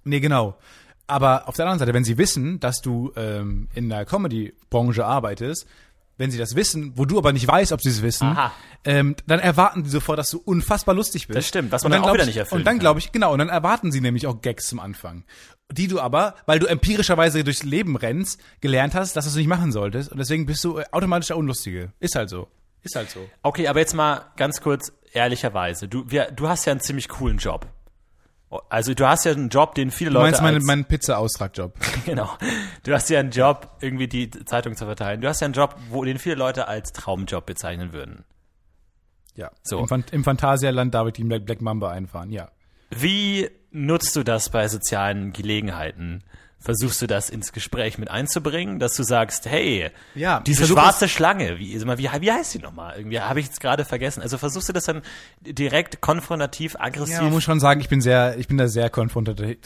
[0.05, 0.57] Nee, genau.
[1.07, 5.67] Aber auf der anderen Seite, wenn sie wissen, dass du ähm, in der Comedy-Branche arbeitest,
[6.19, 8.37] wenn sie das wissen, wo du aber nicht weißt, ob sie es wissen,
[8.85, 11.37] ähm, dann erwarten sie sofort, dass du unfassbar lustig bist.
[11.39, 13.01] Das stimmt, was Und man dann auch glaub wieder ich- nicht erfüllen Und dann glaube
[13.01, 15.25] ich, genau, und dann erwarten sie nämlich auch Gags zum Anfang.
[15.73, 19.47] Die du aber, weil du empirischerweise durchs Leben rennst, gelernt hast, dass du es nicht
[19.47, 20.11] machen solltest.
[20.11, 21.93] Und deswegen bist du äh, automatisch der Unlustige.
[22.01, 22.49] Ist halt so.
[22.83, 23.21] Ist halt so.
[23.43, 25.87] Okay, aber jetzt mal ganz kurz ehrlicherweise.
[25.89, 27.67] Du, wir, du hast ja einen ziemlich coolen Job.
[28.69, 31.75] Also du hast ja einen Job, den viele Du Leute meinst meinen mein Pizza-Austragjob.
[32.05, 32.29] Genau.
[32.83, 35.21] Du hast ja einen Job, irgendwie die Zeitung zu verteilen.
[35.21, 38.25] Du hast ja einen Job, wo den viele Leute als Traumjob bezeichnen würden.
[39.37, 39.51] Ja.
[39.63, 39.79] So.
[39.79, 42.51] Im, Fan- Im Phantasialand David Team Black, Black Mamba einfahren, ja.
[42.91, 46.23] Wie nutzt du das bei sozialen Gelegenheiten?
[46.63, 51.59] Versuchst du das ins Gespräch mit einzubringen, dass du sagst, hey, Ja, diese schwarze Schlange,
[51.59, 52.99] wie, wie, wie heißt die nochmal?
[52.99, 54.21] Irgendwie habe ich jetzt gerade vergessen.
[54.21, 55.01] Also versuchst du das dann
[55.41, 57.15] direkt konfrontativ, aggressiv?
[57.15, 59.57] Ja, man muss schon sagen, ich bin sehr, ich bin da sehr konfrontativ,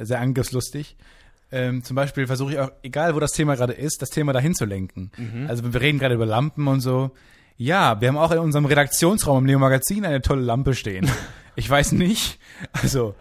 [0.00, 0.96] sehr angriffslustig.
[1.52, 4.54] Ähm, zum Beispiel versuche ich auch, egal wo das Thema gerade ist, das Thema dahin
[4.54, 5.10] zu lenken.
[5.48, 7.10] Also wir reden gerade über Lampen und so.
[7.56, 11.08] Ja, wir haben auch in unserem Redaktionsraum im Neo Magazin eine tolle Lampe stehen.
[11.56, 12.38] ich weiß nicht,
[12.72, 13.14] also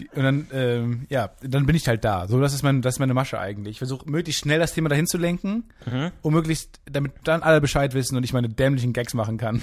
[0.00, 2.26] die, und dann, ähm, ja, dann bin ich halt da.
[2.26, 3.72] So, das ist mein, das ist meine Masche eigentlich.
[3.72, 5.64] Ich versuche möglichst schnell das Thema dahin zu lenken,
[6.22, 9.62] um möglichst, damit dann alle Bescheid wissen und ich meine dämlichen Gags machen kann.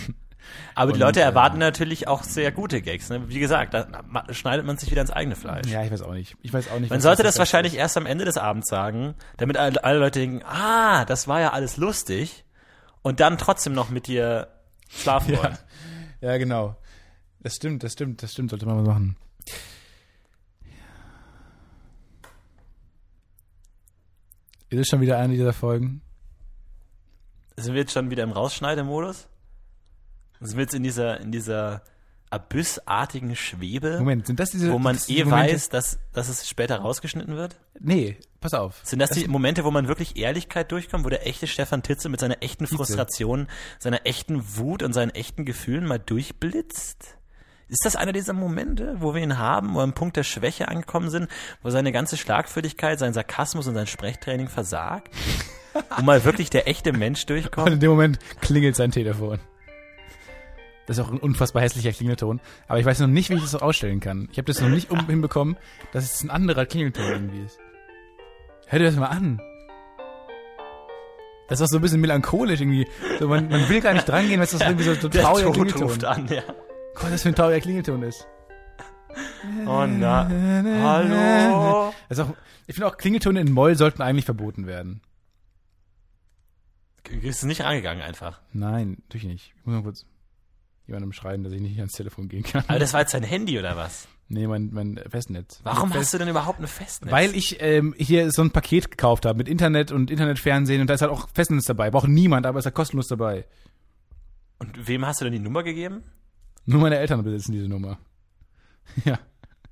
[0.75, 3.09] Aber die Und, Leute äh, erwarten natürlich auch sehr gute Gags.
[3.09, 3.29] Ne?
[3.29, 3.88] Wie gesagt, da
[4.31, 5.67] schneidet man sich wieder ins eigene Fleisch.
[5.67, 6.36] Ja, ich weiß auch nicht.
[6.41, 6.89] Ich weiß auch nicht.
[6.89, 10.19] Man sollte das Beste wahrscheinlich erst am Ende des Abends sagen, damit alle, alle Leute
[10.19, 12.42] denken, ah, das war ja alles lustig
[13.04, 14.48] und dann trotzdem noch mit dir
[14.89, 15.54] schlafen wollen.
[15.54, 15.66] ist.
[16.22, 16.76] Ja, genau.
[17.42, 19.18] Das stimmt, das stimmt, das stimmt, sollte man mal machen.
[24.70, 26.02] Ist es schon wieder eine dieser Folgen?
[27.58, 29.28] Sind wir jetzt schon wieder im Rausschneidemodus?
[30.39, 31.84] Sind wir jetzt in dieser, in dieser
[32.34, 36.48] abyssartigen Schwebe, Moment, sind das diese wo man das eh Momente- weiß, dass, dass es
[36.50, 37.56] später rausgeschnitten wird?
[37.80, 38.82] Nee, pass auf.
[38.84, 42.19] Sind das, die Momente, wo man wirklich Ehrlichkeit durchkommt, wo der echte Stefan Titze mit
[42.19, 43.48] seiner echten Frustration,
[43.80, 47.17] seiner echten Wut und seinen echten Gefühlen mal durchblitzt?
[47.69, 50.67] Ist das einer dieser Momente, wo wir ihn haben, wo wir am Punkt der Schwäche
[50.67, 51.28] angekommen sind,
[51.63, 55.13] wo seine ganze Schlagfertigkeit, sein Sarkasmus und sein Sprechtraining versagt?
[55.98, 57.69] wo mal wirklich der echte Mensch Und durchkommt?
[57.69, 59.39] in dem Moment klingelt sein Telefon.
[60.86, 62.41] Das ist auch ein unfassbar hässlicher Klingelton.
[62.67, 64.28] Aber ich weiß noch nicht, wie ich das so ausstellen kann.
[64.32, 65.58] Ich habe das noch nicht um hinbekommen,
[65.91, 67.60] dass es ein anderer Klingelton irgendwie ist.
[68.67, 69.39] Hör dir das mal an.
[71.48, 72.88] Das ist auch so ein bisschen melancholisch irgendwie.
[73.19, 75.48] So, man, man will gar nicht drangehen, weil es das irgendwie so, so ein trauriger
[75.48, 76.41] Tod Klingelton ruft an, ja.
[76.96, 78.28] Gott, was für ein trauriger Klingelton ist.
[79.65, 80.28] Oh na.
[80.82, 81.93] Hallo?
[82.10, 82.34] Ist auch,
[82.67, 85.02] ich finde auch, Klingeltöne in Moll sollten eigentlich verboten werden.
[87.22, 88.41] Ist nicht rangegangen einfach.
[88.54, 89.54] Nein, natürlich nicht.
[89.56, 90.06] Ich muss mal kurz
[90.88, 92.63] jemandem schreiben, dass ich nicht ans Telefon gehen kann.
[92.67, 94.08] Aber das war jetzt sein Handy oder was?
[94.30, 95.60] Nee, mein, mein Festnetz.
[95.63, 97.12] Warum Fest hast du denn überhaupt eine Festnetz?
[97.12, 100.93] Weil ich ähm, hier so ein Paket gekauft habe mit Internet und Internetfernsehen und da
[100.93, 101.91] ist halt auch Festnetz dabei.
[101.91, 103.46] Braucht niemand, aber ist halt kostenlos dabei.
[104.60, 106.04] Und wem hast du denn die Nummer gegeben?
[106.65, 107.98] Nur meine Eltern besitzen diese Nummer.
[109.06, 109.19] ja.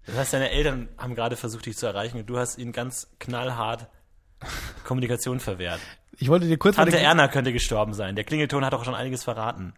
[0.06, 3.10] Das heißt, deine Eltern haben gerade versucht, dich zu erreichen und du hast ihnen ganz
[3.20, 3.88] knallhart
[4.84, 5.80] Kommunikation verwehrt.
[6.18, 8.16] Ich wollte dir kurz Tante Erna könnte gestorben sein.
[8.16, 9.74] Der Klingelton hat auch schon einiges verraten.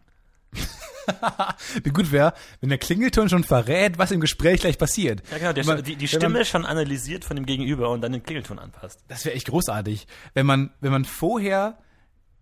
[1.84, 5.22] Wie gut wäre, wenn der Klingelton schon verrät, was im Gespräch gleich passiert.
[5.32, 5.54] Ja, genau.
[5.54, 8.58] Der, man- die die Stimme man- schon analysiert von dem Gegenüber und dann den Klingelton
[8.60, 9.04] anpasst.
[9.10, 11.78] Das wäre echt großartig, wenn man, wenn man vorher,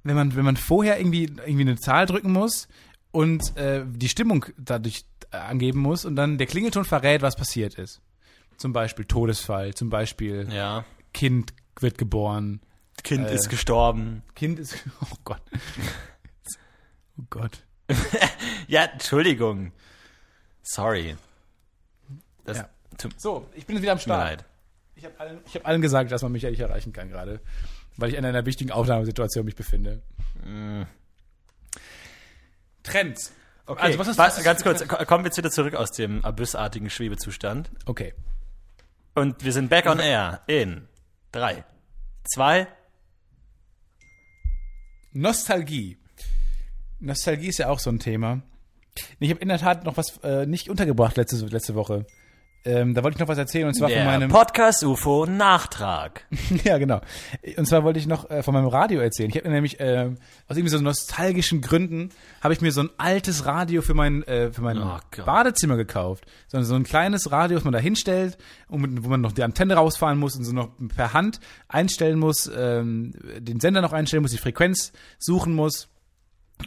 [0.03, 2.67] wenn man, wenn man vorher irgendwie irgendwie eine Zahl drücken muss
[3.11, 7.75] und äh, die Stimmung dadurch äh, angeben muss und dann der Klingelton verrät, was passiert
[7.75, 8.01] ist.
[8.57, 10.85] Zum Beispiel Todesfall, zum Beispiel Ja.
[11.13, 12.61] Kind wird geboren,
[13.03, 13.33] Kind Äh.
[13.35, 14.21] ist gestorben.
[14.35, 15.41] Kind ist, oh Gott,
[17.19, 17.63] oh Gott.
[18.67, 19.71] Ja, Entschuldigung.
[20.63, 21.15] Sorry.
[22.45, 22.69] Das Ja.
[23.17, 24.23] So, ich bin wieder am mir Start.
[24.29, 24.45] leid.
[24.95, 27.39] Ich habe allen, ich hab allen gesagt, dass man mich ja nicht erreichen kann gerade,
[27.97, 30.01] weil ich in einer wichtigen Aufnahmesituation mich befinde.
[32.83, 33.31] Trends.
[33.65, 35.91] Okay, Also, was ist- wa- was ganz kurz, ko- kommen wir jetzt wieder zurück aus
[35.91, 37.71] dem abyssartigen Schwebezustand.
[37.85, 38.13] Okay.
[39.15, 40.87] Und wir sind back on air in
[41.31, 41.63] drei,
[42.23, 42.67] zwei,
[45.13, 45.97] Nostalgie.
[47.01, 48.41] Nostalgie ist ja auch so ein Thema.
[49.19, 52.05] Ich habe in der Tat noch was äh, nicht untergebracht letzte, letzte Woche.
[52.63, 56.27] Ähm, da wollte ich noch was erzählen und zwar von der meinem Podcast UFO Nachtrag.
[56.63, 57.01] ja genau
[57.57, 59.31] und zwar wollte ich noch äh, von meinem Radio erzählen.
[59.31, 60.11] Ich habe mir nämlich äh,
[60.47, 62.09] aus irgendwie so nostalgischen Gründen
[62.39, 64.99] habe ich mir so ein altes Radio für mein äh, für mein Oh.
[65.25, 66.25] Badezimmer gekauft.
[66.49, 68.37] So, so ein kleines Radio, das man da hinstellt
[68.67, 72.19] und mit, wo man noch die Antenne rausfahren muss und so noch per Hand einstellen
[72.19, 75.90] muss, ähm, den Sender noch einstellen muss, die Frequenz suchen muss.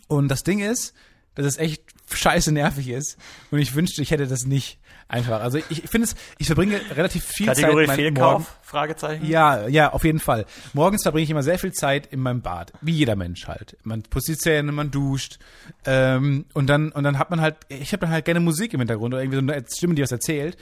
[0.09, 0.95] Und das Ding ist,
[1.35, 3.17] dass es echt scheiße nervig ist.
[3.51, 4.79] Und ich wünschte, ich hätte das nicht
[5.09, 5.41] einfach.
[5.41, 8.57] Also ich, ich finde es, ich verbringe relativ viel Kategorie Zeit mein- Fehlkauf?
[8.63, 9.27] Fragezeichen.
[9.27, 10.47] Ja, ja, auf jeden Fall.
[10.73, 13.77] Morgens verbringe ich immer sehr viel Zeit in meinem Bad, wie jeder Mensch halt.
[13.83, 15.39] Man putzt die Zähne, man duscht
[15.87, 18.81] ähm, und dann und dann hat man halt, ich habe dann halt gerne Musik im
[18.81, 20.57] Hintergrund oder irgendwie so eine Stimme, die was erzählt.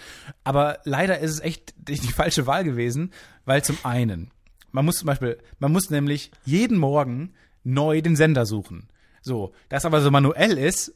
[0.44, 3.12] Aber leider ist es echt die, die falsche Wahl gewesen,
[3.44, 4.30] weil zum einen
[4.74, 8.88] man muss zum Beispiel, man muss nämlich jeden Morgen neu den Sender suchen.
[9.22, 10.94] So, das aber so manuell ist,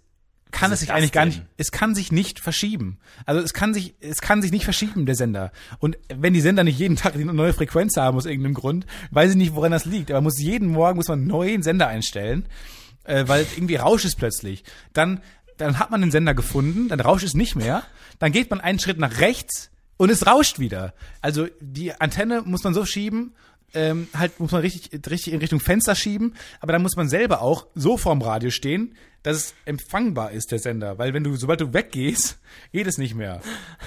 [0.52, 2.98] kann es ist sich eigentlich gar nicht, es kann sich nicht verschieben.
[3.24, 5.52] Also es kann sich, es kann sich nicht verschieben, der Sender.
[5.78, 9.30] Und wenn die Sender nicht jeden Tag eine neue Frequenz haben aus irgendeinem Grund, weiß
[9.30, 10.10] ich nicht, woran das liegt.
[10.10, 12.46] Aber muss jeden Morgen muss man einen neuen Sender einstellen,
[13.04, 14.62] äh, weil irgendwie rauscht es plötzlich.
[14.92, 15.20] Dann
[15.56, 17.82] dann hat man den Sender gefunden, dann rauscht es nicht mehr,
[18.18, 20.94] dann geht man einen Schritt nach rechts und es rauscht wieder.
[21.20, 23.34] Also die Antenne muss man so schieben,
[23.74, 27.42] ähm, halt muss man richtig, richtig in Richtung Fenster schieben, aber dann muss man selber
[27.42, 30.98] auch so vorm Radio stehen, dass es empfangbar ist, der Sender.
[30.98, 32.38] Weil wenn du, sobald du weggehst,
[32.72, 33.40] geht es nicht mehr.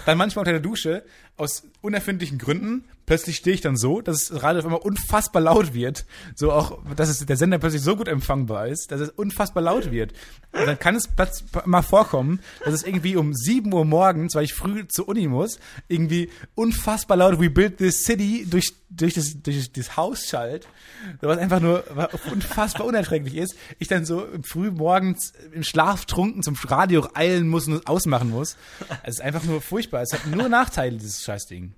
[0.05, 1.05] Dann manchmal unter der Dusche,
[1.37, 5.73] aus unerfindlichen Gründen, plötzlich stehe ich dann so, dass das Radio auf einmal unfassbar laut
[5.73, 6.05] wird.
[6.35, 9.89] So auch, dass es, der Sender plötzlich so gut empfangbar ist, dass es unfassbar laut
[9.89, 10.13] wird.
[10.51, 11.09] Und dann kann es
[11.65, 15.59] mal vorkommen, dass es irgendwie um 7 Uhr morgens, weil ich früh zur Uni muss,
[15.87, 20.67] irgendwie unfassbar laut We Build This City durch, durch, das, durch das Haus schallt.
[21.21, 21.83] Was einfach nur
[22.31, 23.55] unfassbar unerträglich ist.
[23.79, 28.55] Ich dann so früh morgens im Schlaf trunken zum Radio eilen muss und ausmachen muss.
[29.01, 30.03] Es ist einfach nur furchtbar.
[30.03, 31.73] Es hat nur Nachteile, dieses Scheißding.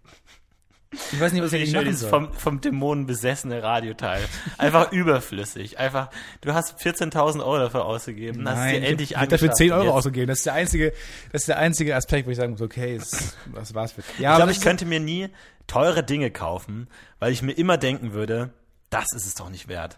[0.93, 1.83] Ich weiß nicht, was ich machen soll.
[1.85, 4.21] dieses vom, vom Dämonen besessene Radioteil.
[4.57, 5.79] Einfach überflüssig.
[5.79, 6.09] Einfach,
[6.41, 9.57] du hast 14.000 Euro dafür ausgegeben, hast dir ich endlich hab dafür angeschafft.
[9.57, 10.27] 10 Euro Jetzt- ausgegeben.
[10.27, 10.93] Das ist der einzige,
[11.31, 14.01] das ist der einzige Aspekt, wo ich sagen muss, okay, es, das war's für.
[14.19, 15.29] Ja, Ich glaube, ich ist- könnte mir nie
[15.67, 16.87] teure Dinge kaufen,
[17.19, 18.49] weil ich mir immer denken würde,
[18.89, 19.97] das ist es doch nicht wert.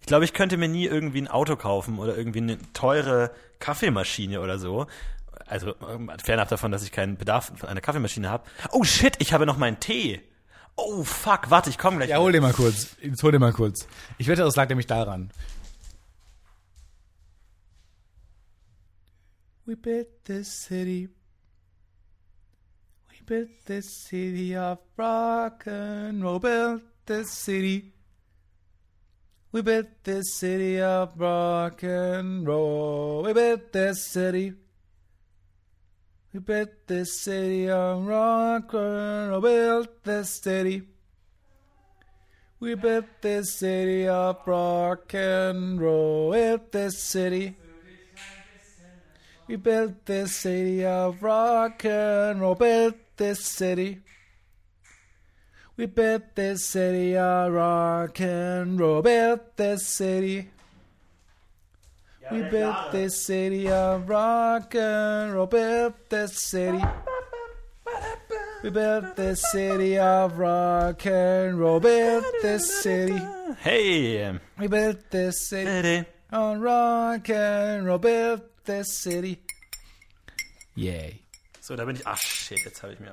[0.00, 4.40] Ich glaube, ich könnte mir nie irgendwie ein Auto kaufen oder irgendwie eine teure Kaffeemaschine
[4.40, 4.86] oder so.
[5.50, 8.44] Also ähm, fernab davon, dass ich keinen Bedarf an einer Kaffeemaschine habe.
[8.70, 10.22] Oh shit, ich habe noch meinen Tee.
[10.76, 12.10] Oh fuck, warte, ich komme gleich.
[12.10, 12.96] Ja, hol den mal kurz.
[13.02, 13.88] Jetzt hol den mal kurz.
[14.16, 15.32] Ich wette, das lag nämlich daran.
[19.66, 21.08] We built this city.
[23.08, 26.38] We built this city of rock and roll.
[26.38, 27.92] Built this city.
[29.50, 33.24] We built this city of rock and roll.
[33.24, 34.54] We built this city.
[36.32, 39.40] We built this city of rock and roll.
[39.40, 40.82] Built this city.
[42.60, 46.30] We built this city of rock and roll.
[46.30, 47.56] Built this city.
[49.48, 52.54] We built this city of rock and roll.
[52.54, 54.00] Built this city.
[55.76, 59.02] We built this city of rock and roll.
[59.02, 60.50] Built this city.
[62.32, 65.46] We built this city of rock and roll.
[65.46, 66.80] Built this city.
[68.62, 71.80] We built this city of rock and roll.
[71.80, 73.18] Built this city.
[73.58, 74.38] Hey.
[74.58, 77.98] We built this city on rock and roll.
[77.98, 79.38] Built this city.
[80.76, 81.20] Yay.
[81.60, 82.06] So, da bin ich.
[82.06, 83.12] Ach shit, jetzt habe ich mir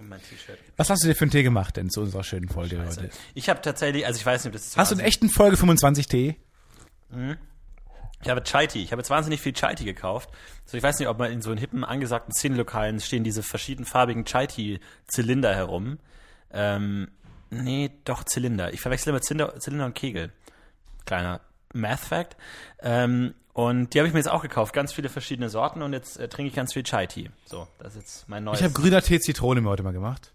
[0.00, 0.58] mein T-Shirt.
[0.76, 3.10] Was hast du dir für einen Tee gemacht denn zu unserer schönen Folge Also, heute?
[3.34, 5.56] Ich habe tatsächlich, also ich weiß nicht, ob das ist Hast du einen echten Folge
[5.56, 6.36] 25 Tee?
[8.24, 8.82] Ich habe Chai Tea.
[8.82, 10.30] Ich habe jetzt wahnsinnig viel Chai Tea gekauft.
[10.64, 14.24] So, ich weiß nicht, ob man in so in hippen, angesagten Szenelokalen stehen diese verschiedenfarbigen
[14.24, 15.98] Chai Tea Zylinder herum.
[16.50, 17.08] Ähm,
[17.50, 18.72] nee, doch Zylinder.
[18.72, 20.32] Ich verwechsel immer Zylinder, Zylinder und Kegel.
[21.04, 21.42] Kleiner
[21.74, 22.36] Math Fact.
[22.80, 24.72] Ähm, und die habe ich mir jetzt auch gekauft.
[24.72, 27.28] Ganz viele verschiedene Sorten und jetzt äh, trinke ich ganz viel Chai Tea.
[27.44, 28.58] So, das ist jetzt mein neues.
[28.58, 30.32] Ich habe grüner Tee Zitrone mir heute mal gemacht.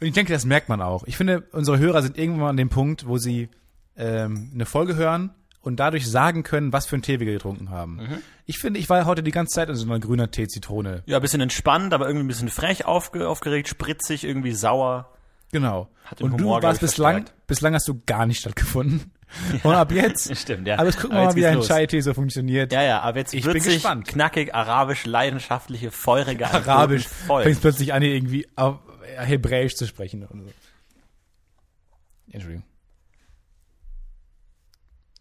[0.00, 1.04] Und ich denke, das merkt man auch.
[1.06, 3.50] Ich finde, unsere Hörer sind irgendwann an dem Punkt, wo sie
[3.94, 8.22] ähm, eine Folge hören und dadurch sagen können, was für einen Tee wir getrunken haben.
[8.46, 11.02] Ich finde, ich war heute die ganze Zeit in so einer grüner Tee Zitrone.
[11.06, 15.10] ja, ein bisschen entspannt, aber irgendwie ein bisschen frech aufge aufgeregt, spritzig, irgendwie sauer.
[15.52, 15.88] Genau.
[16.04, 17.46] Hat den und du Humor, glaub warst bislang, verstärkt.
[17.46, 19.12] bislang hast du gar nicht stattgefunden.
[19.62, 20.36] Und ab jetzt.
[20.40, 20.76] Stimmt, ja.
[20.76, 21.66] Aber jetzt gucken wir mal, wie los.
[21.66, 22.72] Chai-Tee so funktioniert.
[22.72, 24.06] Ja, ja, aber jetzt Ich bin gespannt.
[24.06, 27.08] knackig, arabisch, leidenschaftliche, feurige Arabisch.
[27.08, 27.42] Voll.
[27.42, 28.78] Fängst plötzlich an, hier irgendwie auf,
[29.16, 30.24] Hebräisch zu sprechen.
[30.24, 30.50] Und so.
[32.30, 32.64] Entschuldigung.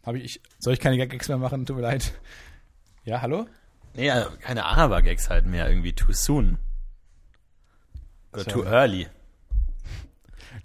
[0.04, 1.66] Habe ich, soll ich keine Gags mehr machen?
[1.66, 2.14] Tut mir leid.
[3.06, 3.48] Ja, hallo?
[3.96, 6.58] Nee, ja, keine Araber-Gags halt mehr, irgendwie too soon.
[8.34, 9.08] Oder too early.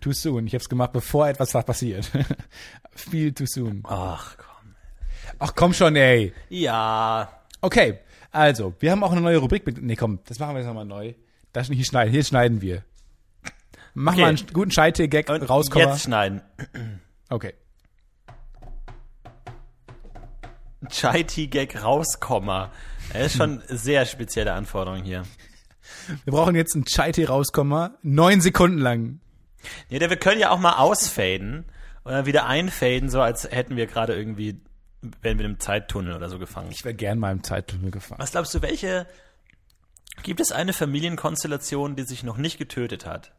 [0.01, 0.47] Too soon.
[0.47, 2.11] Ich habe es gemacht, bevor etwas passiert.
[2.93, 3.83] Viel too soon.
[3.85, 4.75] Ach komm.
[5.39, 6.33] Ach komm schon, ey.
[6.49, 7.99] Ja, Okay,
[8.31, 9.83] also, wir haben auch eine neue Rubrik mit.
[9.83, 11.15] Nee, komm, das machen wir jetzt nochmal neu.
[11.53, 12.85] Das hier schneiden, hier schneiden wir.
[13.95, 14.21] Mach Okay.
[14.23, 15.89] mal einen guten Scheite-Gag rauskommen.
[15.89, 16.43] jetzt schneiden.
[17.31, 17.55] Okay.
[20.89, 22.71] Chai Tea Gag rauskomma.
[23.13, 25.25] Das ist schon eine sehr spezielle Anforderung hier.
[26.25, 27.91] Wir brauchen jetzt einen Scheite rauskommen.
[28.03, 29.21] Neun Sekunden lang.
[29.91, 31.65] Nee, wir können ja auch mal ausfaden
[32.05, 34.61] und dann wieder einfaden, so als hätten wir gerade irgendwie,
[35.03, 36.71] wären wir in einem Zeittunnel oder so gefangen.
[36.71, 38.21] Ich wäre gern mal im Zeittunnel gefahren.
[38.21, 39.07] Was glaubst du, welche,
[40.23, 43.33] gibt es eine Familienkonstellation, die sich noch nicht getötet hat?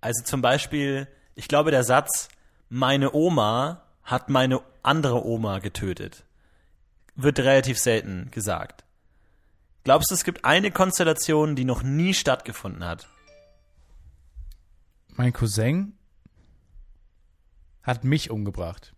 [0.00, 2.28] Also zum Beispiel, ich glaube, der Satz,
[2.68, 6.24] meine Oma hat meine andere Oma getötet,
[7.14, 8.84] wird relativ selten gesagt.
[9.84, 13.08] Glaubst du, es gibt eine Konstellation, die noch nie stattgefunden hat?
[15.08, 15.94] Mein Cousin
[17.82, 18.94] hat mich umgebracht.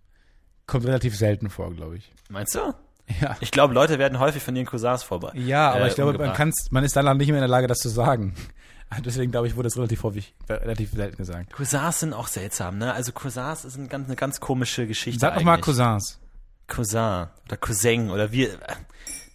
[0.67, 2.13] Kommt relativ selten vor, glaube ich.
[2.29, 2.75] Meinst du?
[3.21, 3.37] Ja.
[3.41, 5.33] Ich glaube, Leute werden häufig von ihren Cousins vorbei.
[5.35, 7.67] Ja, aber äh, ich glaube, man, kann's, man ist dann nicht mehr in der Lage,
[7.67, 8.35] das zu sagen.
[9.05, 11.53] Deswegen glaube ich, wurde das relativ häufig, relativ selten gesagt.
[11.53, 12.93] Cousins sind auch seltsam, ne?
[12.93, 15.21] Also Cousins ist eine ganz, eine ganz komische Geschichte.
[15.21, 15.59] Sag doch mal.
[15.61, 16.21] Cousins.
[16.67, 18.49] Cousin oder Cousin oder wie.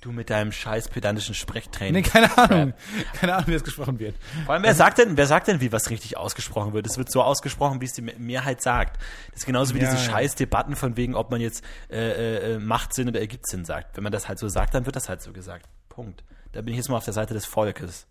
[0.02, 2.04] Du mit deinem scheiß pedantischen Sprechtraining.
[2.04, 2.74] Nee, keine Ahnung.
[3.20, 4.16] Keine Ahnung, wie das gesprochen wird.
[4.46, 6.86] Vor allem, wer sagt denn, wer sagt denn, wie was richtig ausgesprochen wird?
[6.88, 8.98] Es wird so ausgesprochen, wie es die Me- Mehrheit sagt.
[9.32, 10.10] Das ist genauso wie Ja, diese ja.
[10.12, 13.98] scheiß Debatten von wegen, ob man jetzt äh, äh, macht Sinn oder ergibt Sinn sagt.
[13.98, 15.66] Wenn man das halt so sagt, dann wird das halt so gesagt.
[15.90, 16.24] Punkt.
[16.54, 18.08] Da bin ich jetzt mal auf der Seite des Volkes.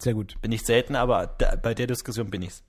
[0.00, 0.34] Sehr gut.
[0.42, 2.64] Bin ich selten, aber da, bei der Diskussion bin ich's.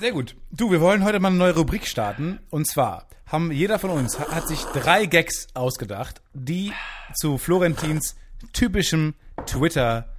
[0.00, 0.36] Sehr gut.
[0.52, 2.38] Du, wir wollen heute mal eine neue Rubrik starten.
[2.50, 6.72] Und zwar haben jeder von uns hat, sich drei Gags ausgedacht, die
[7.14, 8.14] zu Florentins
[8.52, 10.14] typischem Twitter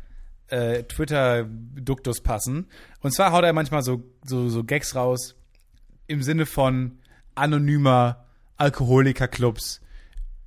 [0.50, 2.68] äh, Twitter-Duktus passen.
[3.02, 5.36] Und zwar haut er manchmal so, so, so Gags raus
[6.08, 7.00] im Sinne von
[7.36, 8.26] anonymer
[8.58, 9.80] Alkoholikerclubs.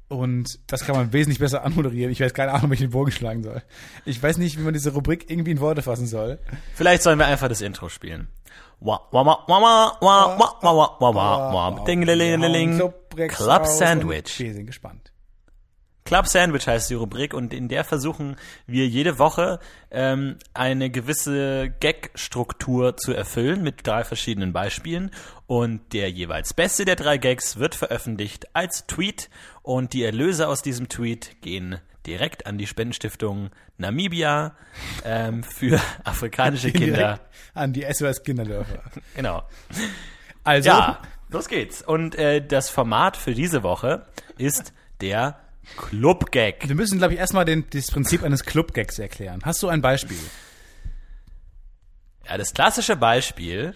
[0.09, 2.12] Und das kann man wesentlich besser anmoderieren.
[2.12, 3.62] Ich weiß keine Ahnung, wie ich den Bogen schlagen soll.
[4.05, 6.39] Ich weiß nicht, wie man diese Rubrik irgendwie in Worte fassen soll.
[6.74, 8.28] Vielleicht sollen wir einfach das Intro spielen.
[13.28, 14.39] Club Sandwich.
[14.39, 15.12] Wir sind gespannt.
[16.05, 19.61] Club Sandwich heißt die Rubrik und in der versuchen wir jede Woche
[19.91, 25.12] ähm, eine gewisse Gag-Struktur zu erfüllen mit drei verschiedenen Beispielen
[25.47, 29.30] und der jeweils beste der drei Gags wird veröffentlicht als Tweet
[29.62, 34.55] und die Erlöse aus diesem Tweet gehen direkt an die Spendenstiftung Namibia
[35.05, 36.96] ähm, für afrikanische Kinder.
[36.96, 37.20] Direkt
[37.55, 38.82] an die SOS Kinderdörfer.
[39.14, 39.42] Genau.
[40.44, 41.82] Also, Ja, los geht's.
[41.82, 44.07] Und äh, das Format für diese Woche
[44.38, 45.38] ist der
[45.76, 46.68] Club-Gag.
[46.68, 49.40] wir müssen, glaube ich, erstmal den, das Prinzip eines Club-Gags erklären.
[49.44, 50.18] Hast du ein Beispiel?
[52.28, 53.74] Ja, das klassische Beispiel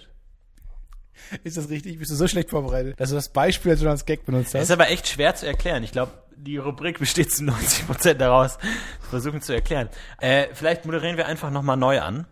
[1.44, 1.98] Ist das richtig?
[1.98, 4.70] Bist du so schlecht vorbereitet, dass du das Beispiel schon als Gag benutzt ist hast?
[4.70, 5.82] aber echt schwer zu erklären.
[5.84, 9.88] Ich glaube, die Rubrik besteht zu 90% daraus, zu versuchen zu erklären.
[10.20, 12.26] Äh, vielleicht moderieren wir einfach nochmal neu an.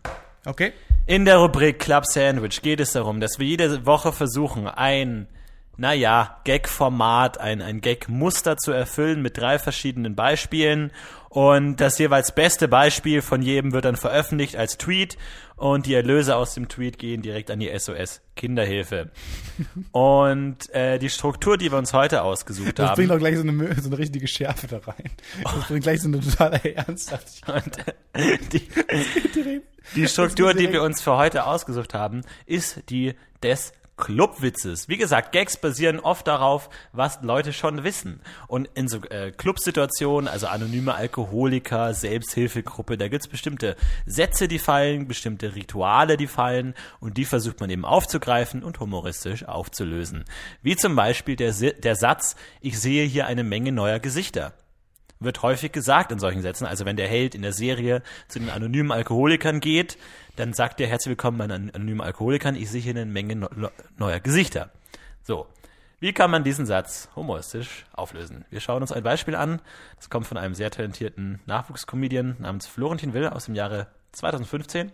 [0.46, 0.72] Okay.
[1.07, 5.26] In der Rubrik Club Sandwich geht es darum, dass wir jede Woche versuchen, ein,
[5.76, 10.92] naja, Gag-Format, ein, ein Gag-Muster zu erfüllen mit drei verschiedenen Beispielen.
[11.35, 15.18] Und das jeweils beste Beispiel von jedem wird dann veröffentlicht als Tweet
[15.57, 19.11] und die Erlöse aus dem Tweet gehen direkt an die SOS Kinderhilfe.
[19.91, 22.95] und äh, die Struktur, die wir uns heute ausgesucht Das haben.
[22.95, 25.11] bringt auch gleich so eine, so eine richtige Schärfe da rein.
[25.43, 27.64] Das bringt gleich so eine totale Ernsthaftigkeit.
[28.14, 29.61] Und äh, die,
[29.97, 34.88] die Struktur, die wir uns für heute ausgesucht haben, ist die des Clubwitzes.
[34.88, 38.20] Wie gesagt, Gags basieren oft darauf, was Leute schon wissen.
[38.49, 45.07] Und in so äh, Clubsituationen, also anonyme Alkoholiker, Selbsthilfegruppe, da gibt's bestimmte Sätze, die fallen,
[45.07, 50.24] bestimmte Rituale, die fallen und die versucht man eben aufzugreifen und humoristisch aufzulösen.
[50.62, 54.55] Wie zum Beispiel der, der Satz, ich sehe hier eine Menge neuer Gesichter
[55.20, 56.66] wird häufig gesagt in solchen Sätzen.
[56.66, 59.97] Also wenn der Held in der Serie zu den anonymen Alkoholikern geht,
[60.37, 63.49] dann sagt er herzlich willkommen bei den anonymen Alkoholikern, ich sehe hier eine Menge no
[63.97, 64.70] neuer Gesichter.
[65.22, 65.47] So.
[66.01, 68.45] Wie kann man diesen Satz humoristisch auflösen?
[68.51, 69.62] Wir schauen uns ein Beispiel an.
[69.97, 74.93] Das kommt von einem sehr talentierten Nachwuchscomedian namens Florentin Will aus dem Jahre 2015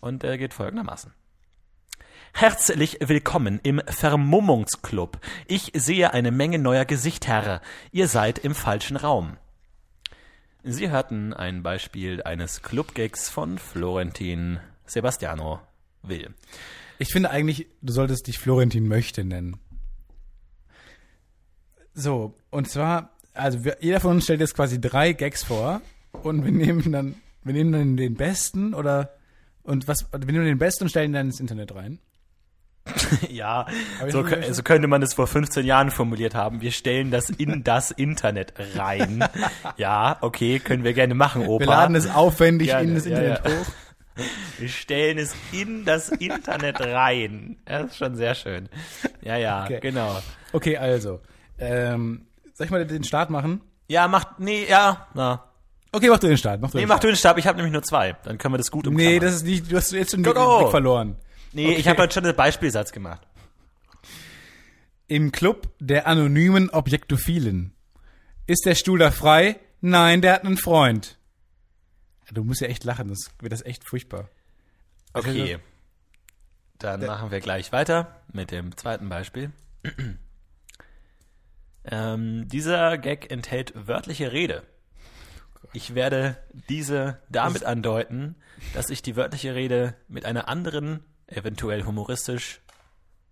[0.00, 1.12] und er geht folgendermaßen.
[2.32, 5.20] Herzlich willkommen im Vermummungsclub.
[5.46, 7.60] Ich sehe eine Menge neuer Gesichter.
[7.92, 9.36] Ihr seid im falschen Raum.
[10.64, 15.60] Sie hörten ein Beispiel eines Clubgags von Florentin Sebastiano
[16.02, 16.30] Will.
[16.98, 19.56] Ich finde eigentlich, du solltest dich Florentin Möchte nennen.
[21.94, 25.80] So, und zwar, also wir, jeder von uns stellt jetzt quasi drei Gags vor
[26.22, 29.16] und wir nehmen dann, wir nehmen dann den besten oder
[29.64, 31.98] und was, wir nehmen den besten und stellen ihn dann ins Internet rein.
[33.30, 33.66] Ja,
[34.08, 36.60] so, so könnte man es vor 15 Jahren formuliert haben.
[36.60, 39.24] Wir stellen das in das Internet rein.
[39.76, 41.60] Ja, okay, können wir gerne machen, Opa.
[41.60, 43.50] Wir laden es aufwendig Gerne, in das Internet ja.
[43.50, 43.66] hoch.
[44.58, 47.56] Wir stellen es in das Internet rein.
[47.64, 48.68] Das ist schon sehr schön.
[49.22, 49.78] Ja, ja, Okay.
[49.80, 50.18] genau.
[50.52, 51.20] Okay, also,
[51.58, 53.62] ähm, soll ich mal den Start machen?
[53.88, 55.44] Ja, macht, nee, ja, na.
[55.92, 56.60] Okay, mach du den Start.
[56.60, 57.04] Mach du Nee, den mach Start.
[57.04, 58.14] du den Stab, ich habe nämlich nur zwei.
[58.24, 59.12] Dann können wir das gut umklammern.
[59.14, 60.58] Nee, das ist nicht, du hast jetzt schon Go, den go.
[60.58, 61.16] Blick verloren.
[61.52, 61.90] Nee ich okay.
[61.90, 63.26] habe heute schon einen Beispielsatz gemacht.
[65.08, 67.74] Im Club der anonymen Objektophilen.
[68.46, 69.58] Ist der Stuhl da frei?
[69.80, 71.18] Nein, der hat einen Freund.
[72.30, 74.28] Du musst ja echt lachen, sonst wird das echt furchtbar.
[75.12, 75.58] Okay.
[76.78, 79.52] Dann machen wir gleich weiter mit dem zweiten Beispiel.
[81.84, 84.62] ähm, dieser Gag enthält wörtliche Rede.
[85.72, 86.36] Ich werde
[86.68, 88.36] diese damit andeuten,
[88.74, 91.04] dass ich die wörtliche Rede mit einer anderen,
[91.36, 92.60] eventuell humoristisch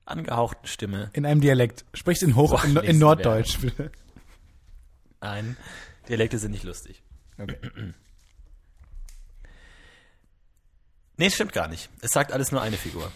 [0.05, 1.85] angehauchten Stimme In einem Dialekt.
[1.95, 3.93] Sprich's in Hoch, in, in Norddeutsch, bitte.
[5.21, 5.57] Nein,
[6.09, 7.03] Dialekte sind nicht lustig.
[7.39, 7.57] Okay.
[11.17, 11.91] Nee, es stimmt gar nicht.
[12.01, 13.13] Es sagt alles nur eine Figur.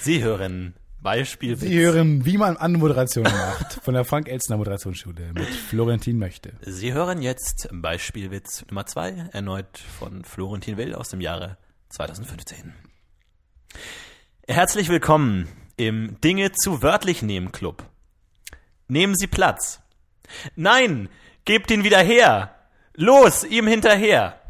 [0.00, 0.74] Sie hören
[1.06, 1.56] Beispiel.
[1.56, 6.54] Sie hören, wie man Anmoderation macht, von der Frank-Elstner Moderationsschule mit Florentin Möchte.
[6.62, 11.58] Sie hören jetzt Beispielwitz Nummer zwei, erneut von Florentin Will aus dem Jahre
[11.90, 12.74] 2015.
[14.48, 15.46] Herzlich willkommen
[15.76, 17.84] im Dinge zu wörtlich nehmen Club.
[18.88, 19.78] Nehmen Sie Platz.
[20.56, 21.08] Nein,
[21.44, 22.52] gebt ihn wieder her.
[22.94, 24.40] Los, ihm hinterher.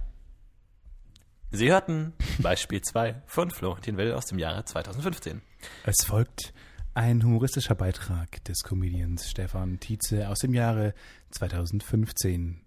[1.51, 5.43] Sie hörten Beispiel 2 von Florentin Will aus dem Jahre 2015.
[5.85, 6.53] Es folgt
[6.95, 10.95] ein humoristischer Beitrag des Comedians Stefan Tietze aus dem Jahre
[11.31, 12.61] 2015.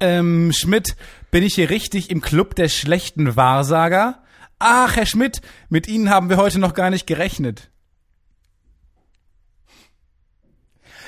[0.00, 0.96] Ähm, Schmidt,
[1.30, 4.22] bin ich hier richtig im Club der schlechten Wahrsager?
[4.58, 7.71] Ach, Herr Schmidt, mit Ihnen haben wir heute noch gar nicht gerechnet.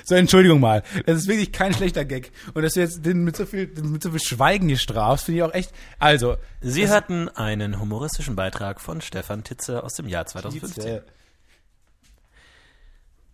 [0.04, 0.82] So, Entschuldigung mal.
[1.06, 2.30] Das ist wirklich kein schlechter Gag.
[2.52, 5.38] Und dass du jetzt den mit so viel, mit so viel Schweigen hier strafst, finde
[5.38, 5.72] ich auch echt.
[5.98, 6.36] Also.
[6.60, 11.00] Sie hörten einen humoristischen Beitrag von Stefan Titze aus dem Jahr 2015.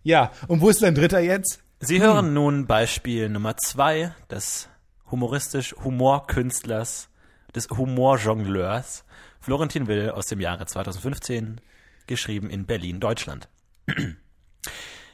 [0.03, 1.59] Ja, und wo ist dein dritter jetzt?
[1.79, 4.69] Sie hören nun Beispiel Nummer zwei des
[5.09, 7.09] humoristisch Humorkünstlers,
[7.53, 9.03] des Humorjongleurs
[9.41, 11.59] Florentin Will aus dem Jahre 2015,
[12.07, 13.49] geschrieben in Berlin, Deutschland.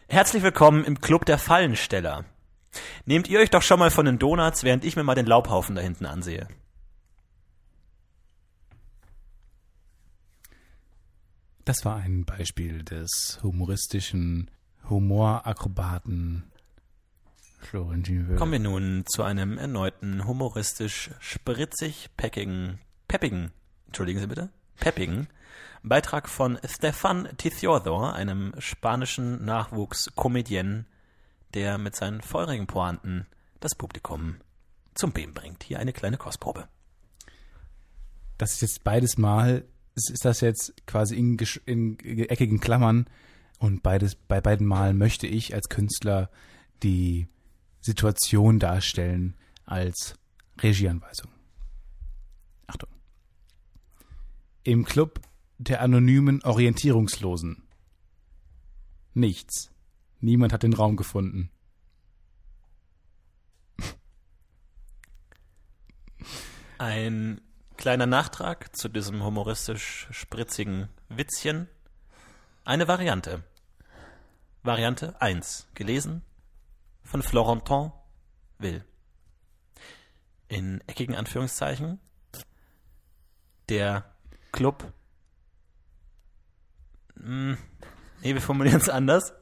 [0.10, 2.24] Herzlich willkommen im Club der Fallensteller.
[3.06, 5.76] Nehmt ihr euch doch schon mal von den Donuts, während ich mir mal den Laubhaufen
[5.76, 6.48] da hinten ansehe.
[11.66, 14.50] Das war ein Beispiel des humoristischen
[14.90, 16.54] Humorakrobaten
[17.60, 18.38] Florentin.
[18.38, 22.80] Kommen wir nun zu einem erneuten humoristisch spritzig peckigen,
[23.10, 23.52] peppigen,
[23.88, 24.50] entschuldigen Sie bitte,
[24.80, 25.28] peppigen
[25.84, 30.86] Beitrag von Stefan Ticiodor, einem spanischen Nachwuchskomedien,
[31.54, 33.26] der mit seinen feurigen Pointen
[33.60, 34.38] das Publikum
[34.96, 35.64] zum Beben bringt.
[35.64, 36.68] Hier eine kleine Kostprobe.
[38.38, 39.66] Das ist jetzt beides Mal,
[39.96, 43.08] ist das jetzt quasi in, in eckigen Klammern
[43.60, 46.30] und beides, bei beiden Malen möchte ich als Künstler
[46.84, 47.28] die
[47.82, 50.16] Situation darstellen als
[50.62, 51.32] Regieanweisung.
[54.68, 55.22] Im Club
[55.60, 57.66] der anonymen Orientierungslosen.
[59.14, 59.72] Nichts.
[60.20, 61.50] Niemand hat den Raum gefunden.
[66.78, 67.40] Ein
[67.78, 71.70] kleiner Nachtrag zu diesem humoristisch spritzigen Witzchen.
[72.66, 73.46] Eine Variante.
[74.64, 75.70] Variante 1.
[75.76, 76.24] Gelesen
[77.04, 77.94] von Florentin
[78.58, 78.84] Will.
[80.50, 82.02] In eckigen Anführungszeichen.
[83.70, 84.17] Der
[84.52, 84.92] Club.
[87.16, 87.58] Hm,
[88.22, 89.34] nee, wir formulieren es anders.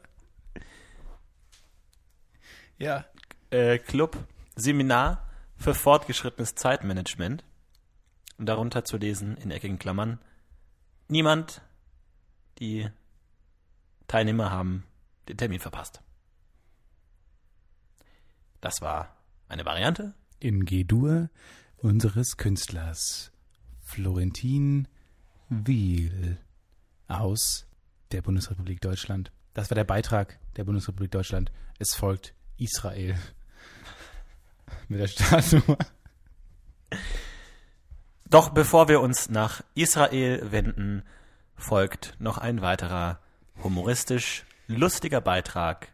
[2.78, 3.06] Ja.
[3.52, 4.18] äh, Club
[4.56, 7.44] Seminar für fortgeschrittenes Zeitmanagement.
[8.38, 10.20] Und darunter zu lesen in eckigen Klammern.
[11.08, 11.62] Niemand,
[12.60, 12.90] die
[14.08, 14.86] Teilnehmer haben
[15.30, 16.02] den Termin verpasst.
[18.60, 19.16] Das war
[19.48, 20.14] eine Variante.
[20.40, 21.30] in G-Dur
[21.78, 23.32] unseres Künstlers
[23.82, 24.88] Florentin
[25.50, 26.38] Wiel
[27.08, 27.66] aus
[28.12, 29.32] der Bundesrepublik Deutschland.
[29.54, 31.52] Das war der Beitrag der Bundesrepublik Deutschland.
[31.80, 33.18] Es folgt Israel
[34.88, 35.78] mit der Startnummer.
[38.28, 41.04] Doch bevor wir uns nach Israel wenden,
[41.56, 43.20] folgt noch ein weiterer
[43.64, 45.90] humoristisch lustiger Beitrag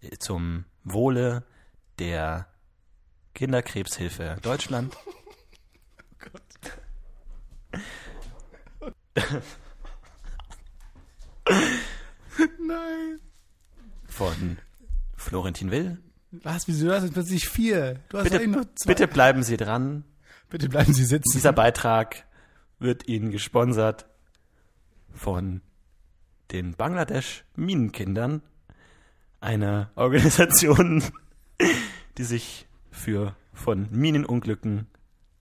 [0.00, 1.44] äh, zum Wohle
[1.98, 2.46] der
[3.34, 4.96] Kinderkrebshilfe Deutschland.
[12.58, 13.20] Nein.
[14.06, 14.58] Von
[15.16, 15.98] Florentin Will.
[16.30, 16.68] Was?
[16.68, 16.86] Wieso?
[16.86, 18.00] Du hast jetzt plötzlich vier.
[18.08, 18.88] Du hast Bitte, noch zwei.
[18.92, 20.04] bitte bleiben Sie dran.
[20.48, 21.32] bitte bleiben Sie sitzen.
[21.36, 22.24] Dieser Beitrag
[22.78, 24.06] wird Ihnen gesponsert
[25.12, 25.60] von
[26.52, 28.42] den Bangladesch Minenkindern,
[29.40, 31.02] einer Organisation,
[32.18, 34.86] die sich für von Minenunglücken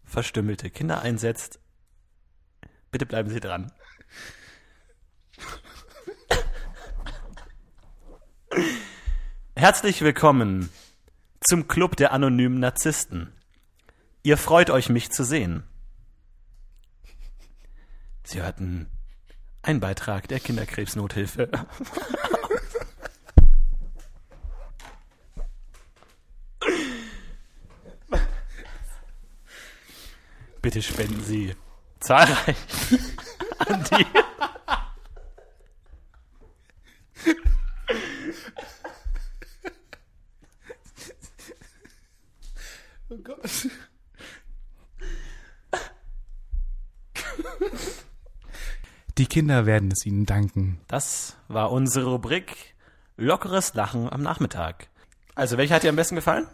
[0.04, 1.60] verstümmelte Kinder einsetzt.
[2.92, 3.72] Bitte bleiben Sie dran.
[9.56, 10.70] Herzlich willkommen
[11.42, 13.32] zum Club der anonymen Narzissten.
[14.24, 15.64] Ihr freut euch, mich zu sehen.
[18.24, 18.88] Sie hörten
[19.62, 21.52] einen Beitrag der Kinderkrebsnothilfe.
[30.62, 31.56] Bitte spenden Sie
[32.00, 32.58] zahlreich
[33.60, 34.06] machen die.
[43.12, 43.68] Oh Gott.
[49.18, 50.80] Die Kinder werden es ihnen danken.
[50.88, 52.76] Das war unsere Rubrik
[53.18, 54.88] Lockeres Lachen am Nachmittag.
[55.36, 56.48] Also, welche hat dir am besten gefallen?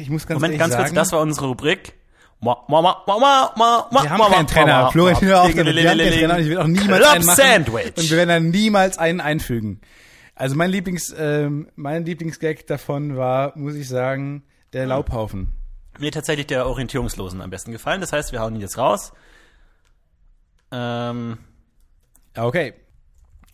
[0.00, 1.94] Ich muss ganz Moment, ehrlich ganz kurz, sagen, das war unsere Rubrik.
[2.42, 4.82] Ma, ma, ma, ma, ma, ma, ma, wir haben ma, keinen Trainer.
[4.84, 5.76] ma, Florian, hör auf damit.
[5.76, 7.36] Wir haben keinen Trainer und ich will auch niemals Club einen machen.
[7.36, 7.96] Sandwich.
[7.96, 9.80] Und wir werden dann niemals einen einfügen.
[10.34, 15.48] Also mein Lieblings, ähm, mein Lieblingsgag davon war, muss ich sagen, der Laubhaufen.
[15.98, 18.00] Mir tatsächlich der Orientierungslosen am besten gefallen.
[18.00, 19.12] Das heißt, wir hauen ihn jetzt raus.
[20.72, 21.36] Ähm,
[22.36, 22.74] Okay.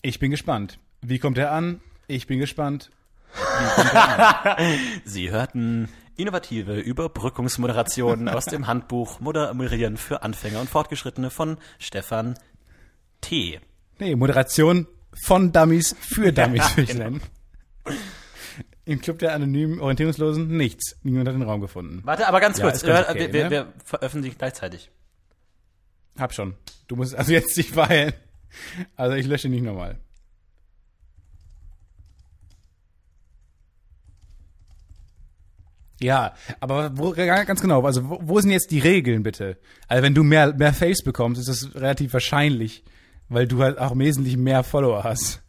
[0.03, 0.79] Ich bin gespannt.
[1.01, 1.81] Wie kommt er an?
[2.07, 2.91] Ich bin gespannt.
[5.05, 12.39] Sie hörten innovative Überbrückungsmoderationen aus dem Handbuch Moderieren für Anfänger und Fortgeschrittene von Stefan
[13.21, 13.61] T.
[13.99, 14.87] Nee, Moderation
[15.25, 17.05] von Dummies für Dummies, Ja, würde ich genau.
[17.05, 17.21] nennen.
[18.85, 20.97] Im Club der anonymen Orientierungslosen nichts.
[21.03, 22.03] Niemand hat den Raum gefunden.
[22.05, 22.83] Warte, aber ganz Ja, kurz.
[22.83, 23.51] ganz äh, okay, wir, ne?
[23.51, 24.91] wir veröffentlichen gleichzeitig.
[26.19, 26.55] Hab schon.
[26.87, 28.13] Du musst also jetzt dich verheilen.
[28.95, 29.99] Also ich lösche nicht nochmal.
[36.01, 39.59] Ja, aber wo, ganz genau, also wo, wo sind jetzt die Regeln bitte?
[39.89, 42.85] Also wenn du mehr, mehr Face bekommst, ist das relativ wahrscheinlich,
[43.29, 45.43] weil du halt auch wesentlich mehr Follower hast.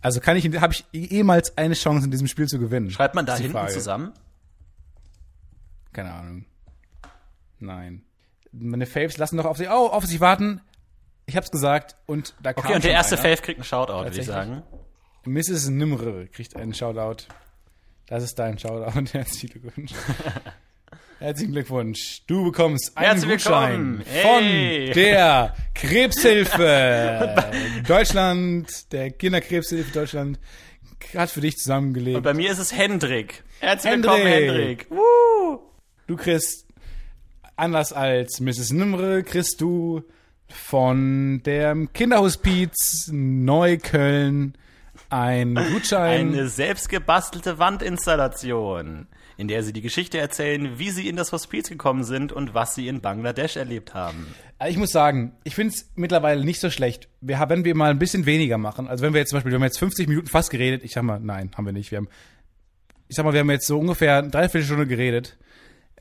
[0.00, 2.90] Also kann ich, habe ich ehemals eine Chance in diesem Spiel zu gewinnen?
[2.90, 3.72] Schreibt man da hinten Frage.
[3.72, 4.12] zusammen?
[5.92, 6.46] Keine Ahnung.
[7.58, 8.02] Nein.
[8.52, 10.62] Meine Faves lassen doch auf sich, oh, auf sich warten.
[11.26, 13.22] Ich hab's gesagt und da kam Okay, und der erste einer.
[13.22, 14.62] Fave kriegt einen Shoutout, würde ich sagen.
[15.26, 15.68] Mrs.
[15.68, 17.26] Nimre kriegt einen Shoutout.
[18.10, 19.04] Das ist dein Shoutout.
[19.12, 19.92] Herzlichen Glückwunsch.
[21.20, 22.22] Herzlichen Glückwunsch.
[22.26, 24.02] Du bekommst einen Herzlich Gutschein.
[24.04, 24.86] Hey.
[24.88, 27.36] von der Krebshilfe
[27.86, 30.40] Deutschland, der Kinderkrebshilfe Deutschland
[31.14, 32.16] hat für dich zusammengelegt.
[32.16, 33.44] Und bei mir ist es Hendrik.
[33.60, 34.12] Herzlich Hendrik.
[34.12, 34.90] willkommen, Hendrik.
[34.90, 35.60] Woo!
[36.08, 36.66] Du kriegst,
[37.54, 38.72] anders als Mrs.
[38.72, 40.02] Nimre, kriegst du
[40.48, 44.56] von dem Kinderhospiz Neukölln
[45.10, 46.28] ein Gutschein.
[46.28, 52.04] Eine selbstgebastelte Wandinstallation, in der sie die Geschichte erzählen, wie sie in das Hospiz gekommen
[52.04, 54.34] sind und was sie in Bangladesch erlebt haben.
[54.66, 57.08] Ich muss sagen, ich finde es mittlerweile nicht so schlecht.
[57.20, 59.52] Wir haben, wenn wir mal ein bisschen weniger machen, also wenn wir jetzt zum Beispiel,
[59.52, 61.90] wir haben jetzt 50 Minuten fast geredet, ich sag mal, nein, haben wir nicht.
[61.90, 62.08] Wir haben,
[63.08, 65.36] ich sag mal, wir haben jetzt so ungefähr eine Dreiviertelstunde geredet.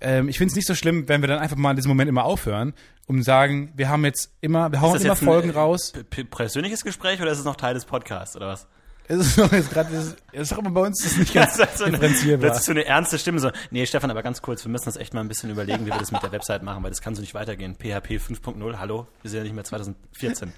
[0.01, 2.09] Ähm, ich finde es nicht so schlimm, wenn wir dann einfach mal in diesem Moment
[2.09, 2.73] immer aufhören
[3.07, 5.93] und sagen, wir haben jetzt immer, wir hauen immer Folgen ein, raus.
[5.95, 8.67] äh, persönliches Gespräch oder ist es noch Teil des Podcasts oder was?
[9.11, 11.79] Es ist doch jetzt gerade, es ist doch bei uns das ist nicht ganz Das
[11.79, 12.49] so eine, differenzierbar.
[12.49, 13.39] das ist so eine ernste Stimme.
[13.39, 15.91] So, nee, Stefan, aber ganz kurz, wir müssen das echt mal ein bisschen überlegen, wie
[15.91, 17.73] wir das mit der Website machen, weil das kann so nicht weitergehen.
[17.75, 20.53] PHP 5.0, hallo, wir sind ja nicht mehr 2014.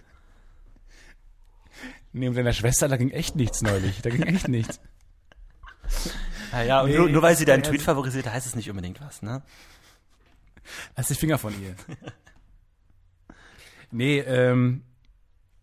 [2.11, 4.01] Nee, mit deiner Schwester, da ging echt nichts neulich.
[4.01, 4.81] Da ging echt nichts.
[6.51, 8.69] Ja, ja, und Nee, nur, nur weil sie deinen also- Tweet favorisiert, heißt es nicht
[8.69, 9.43] unbedingt was, ne?
[10.97, 11.73] Lass die Finger von ihr.
[13.91, 14.83] nee, ähm,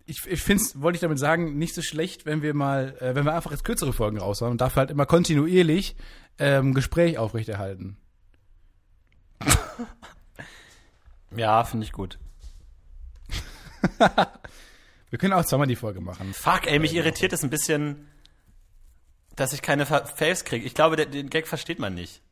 [0.09, 3.15] ich, ich finde es, wollte ich damit sagen, nicht so schlecht, wenn wir mal, äh,
[3.15, 5.95] wenn wir einfach jetzt kürzere Folgen raushauen und dafür halt immer kontinuierlich
[6.39, 7.97] ähm, Gespräch aufrechterhalten.
[11.37, 12.19] Ja, finde ich gut.
[15.11, 16.33] Wir können auch zweimal die Folge machen.
[16.33, 18.09] Fuck, ey, mich irritiert es ein bisschen,
[19.37, 20.65] dass ich keine Fa- Faves kriege.
[20.67, 22.23] Ich glaube, den Gag versteht man nicht.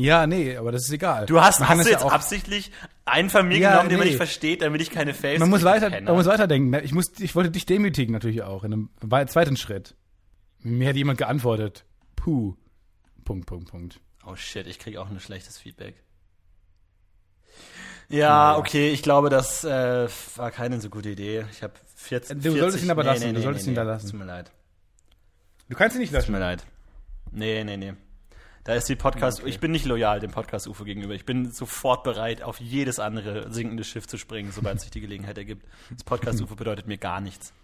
[0.00, 1.26] Ja, nee, aber das ist egal.
[1.26, 2.70] Du hast, hast du ja jetzt auch- absichtlich
[3.04, 4.12] einen von mir Ja, genommen, den man nee.
[4.12, 6.06] nicht versteht, damit ich keine Faves Man muss weiter, Penner.
[6.10, 6.72] man muss weiterdenken.
[6.84, 9.96] Ich muss, ich wollte dich demütigen natürlich auch in einem wei- zweiten Schritt.
[10.60, 11.84] Mir hat jemand geantwortet.
[12.14, 12.54] Puh.
[13.24, 14.00] Punkt, Punkt, Punkt.
[14.24, 15.96] Oh shit, ich kriege auch ein schlechtes Feedback.
[18.08, 21.44] Ja, okay, ich glaube, das äh, war keine so gute Idee.
[21.52, 22.40] Ich habe 14.
[22.40, 24.10] Du solltest ihn aber lassen, du solltest ihn da nee, lassen.
[24.10, 24.50] Tut mir leid.
[25.68, 26.32] Du kannst ihn nicht Tut löschen.
[26.32, 26.64] mir leid.
[27.32, 27.92] Nee, nee, nee.
[28.68, 29.48] Da ist die Podcast, Okay.
[29.48, 31.14] ich bin nicht loyal dem Podcast UFO gegenüber.
[31.14, 35.38] Ich bin sofort bereit, auf jedes andere sinkende Schiff zu springen, sobald sich die Gelegenheit
[35.38, 35.64] ergibt.
[35.90, 37.54] Das Podcast UFO bedeutet mir gar nichts.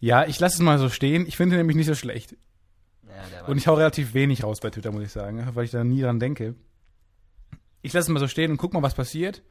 [0.00, 1.28] Ja, ich lasse es mal so stehen.
[1.28, 2.34] Ich finde nämlich nicht so schlecht.
[3.06, 5.84] Ja, Und ich hau relativ wenig raus bei Twitter, muss ich sagen, weil ich da
[5.84, 6.56] nie dran denke.
[7.82, 9.42] Ich lasse es mal so stehen und guck mal, was passiert.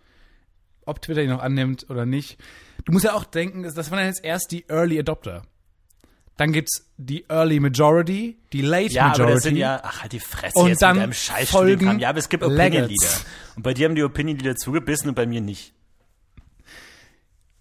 [0.86, 2.38] Ob Twitter ihn noch annimmt oder nicht.
[2.84, 5.44] Du musst ja auch denken, das waren jetzt erst die Early Adopter.
[6.38, 9.22] Dann gibt's die Early Majority, die Late ja, Majority.
[9.22, 12.00] aber das sind ja, ach halt die Fresse Und jetzt dann mit deinem Scheiß folgen
[12.00, 12.90] Ja, aber es gibt Opinion Laggards.
[12.90, 13.14] Leader.
[13.58, 15.74] Und bei dir haben die Opinion Leader zugebissen und bei mir nicht.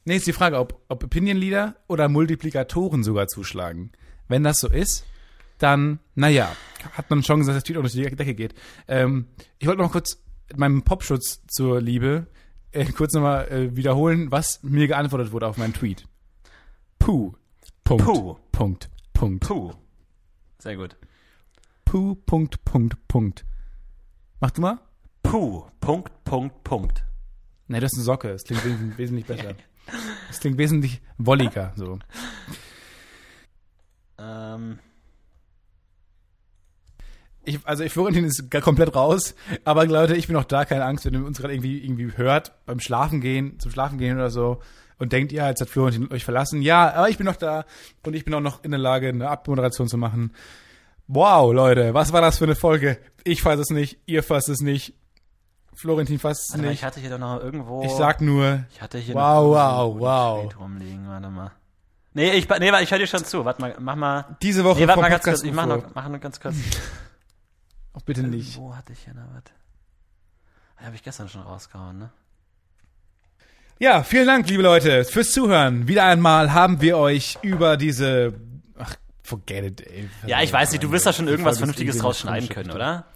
[0.04, 3.92] Nee, ist die Frage, ob, ob Opinion Leader oder Multiplikatoren sogar zuschlagen.
[4.28, 5.04] Wenn das so ist,
[5.58, 6.50] dann, naja,
[6.92, 8.54] hat man Chance, dass das Tweet auch durch die Decke geht.
[8.88, 9.26] Ähm,
[9.58, 10.22] ich wollte noch kurz
[10.56, 12.28] meinem Popschutz zur Liebe
[12.72, 16.06] äh, kurz nochmal äh, wiederholen, was mir geantwortet wurde auf meinen Tweet.
[16.98, 17.34] Puh.
[17.98, 18.04] Punkt.
[18.04, 18.36] Puh.
[18.52, 18.90] Punkt.
[19.12, 19.46] Punkt.
[19.48, 19.72] Puh.
[20.58, 20.96] Sehr gut.
[21.84, 22.14] Puh.
[22.14, 22.64] Punkt.
[22.64, 22.96] Punkt.
[23.08, 23.44] Punkt.
[24.38, 24.78] Mach du mal?
[25.24, 25.64] Puh.
[25.80, 27.04] Punkt, Punkt, Punkt.
[27.66, 28.28] Nee, das ist eine Socke.
[28.28, 29.54] Das klingt wesentlich, wesentlich besser.
[30.28, 31.72] Das klingt wesentlich wolliger.
[31.74, 31.98] So.
[34.18, 34.78] Ähm,
[37.44, 39.34] Ich, also ich, Florentin ist gar komplett raus,
[39.64, 42.52] aber Leute, ich bin auch da, keine Angst, wenn ihr uns gerade irgendwie, irgendwie hört,
[42.66, 44.60] beim Schlafen gehen, zum Schlafen gehen oder so
[45.00, 46.62] und denkt, ja, jetzt hat Florentin euch verlassen.
[46.62, 47.64] Ja, aber ich bin noch da
[48.04, 50.32] und ich bin auch noch in der Lage, eine Abmoderation zu machen.
[51.08, 52.98] Wow, Leute, was war das für eine Folge?
[53.24, 54.94] Ich fasse es nicht, ihr fasst es nicht,
[55.74, 56.80] Florentin fasst es warte mal, nicht.
[56.80, 57.82] ich hatte hier doch noch irgendwo.
[57.82, 60.60] Ich sag nur, ich hatte hier wow, noch wow, wow.
[60.60, 61.08] Rumliegen.
[61.08, 61.50] Warte mal.
[62.12, 63.44] Nee, ich, nee, ich höre dir schon zu.
[63.44, 64.36] Warte mal, mach mal.
[64.42, 65.42] diese Woche Nee, warte mal ganz kurz.
[65.42, 66.56] Ich mach noch, mach noch ganz kurz.
[67.94, 68.58] Auch bitte nicht.
[68.58, 69.44] Wo hatte ich hier noch was?
[70.78, 72.10] Die habe ich gestern schon rausgehauen, ne?
[73.82, 75.88] Ja, vielen Dank, liebe Leute, fürs Zuhören.
[75.88, 78.34] Wieder einmal haben wir euch über diese.
[78.78, 80.06] Ach, forget it, ey.
[80.26, 83.06] Ja, ich weiß nicht, du wirst da schon irgendwas Vernünftiges draus schneiden können, oder?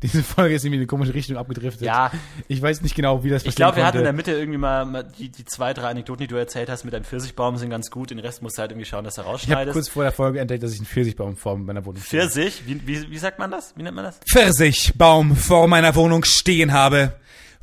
[0.00, 1.82] Diese Folge ist irgendwie in eine komische Richtung abgedriftet.
[1.82, 2.12] Ja.
[2.46, 4.12] Ich weiß nicht genau, wie das Ich glaube, wir hatten in der.
[4.12, 7.56] Mitte irgendwie mal, die, die zwei, drei Anekdoten, die du erzählt hast mit deinem Pfirsichbaum,
[7.56, 8.10] sind ganz gut.
[8.10, 9.72] Den Rest musst du halt irgendwie schauen, dass du Ich habe rausschneidest.
[9.74, 12.62] kurz vor der Folge entdeckt, dass ich einen Pfirsichbaum vor meiner Wohnung Pfirsich?
[12.66, 13.74] Wie, wie, wie sagt man das?
[13.76, 14.18] Wie nennt man das?
[14.28, 17.12] Pfirsichbaum vor meiner Wohnung stehen habe.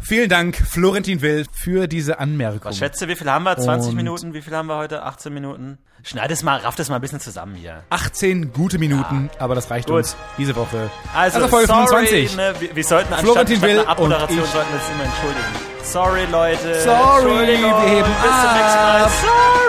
[0.02, 2.62] Vielen Dank, Florentin Will, für diese Anmerkung.
[2.64, 3.58] Was schätze, wie viel haben wir?
[3.58, 4.34] 20 Und- Minuten?
[4.34, 5.04] Wie viel haben wir heute?
[5.04, 5.78] 18 Minuten?
[6.04, 7.84] Schneid es mal, raff das mal ein bisschen zusammen hier.
[7.89, 9.97] 18 gute Minuten, aber das reicht Gut.
[9.97, 10.89] uns diese Woche.
[11.14, 12.38] Also, Folge sorry, 25.
[12.38, 15.70] Ne, wir, wir sollten anstatt Florentin Will Abmoderation sollten wir uns immer entschuldigen.
[15.84, 16.80] Sorry, Leute.
[16.82, 19.10] Sorry, wir heben Bis zum nächsten Mal.
[19.10, 19.69] Sorry.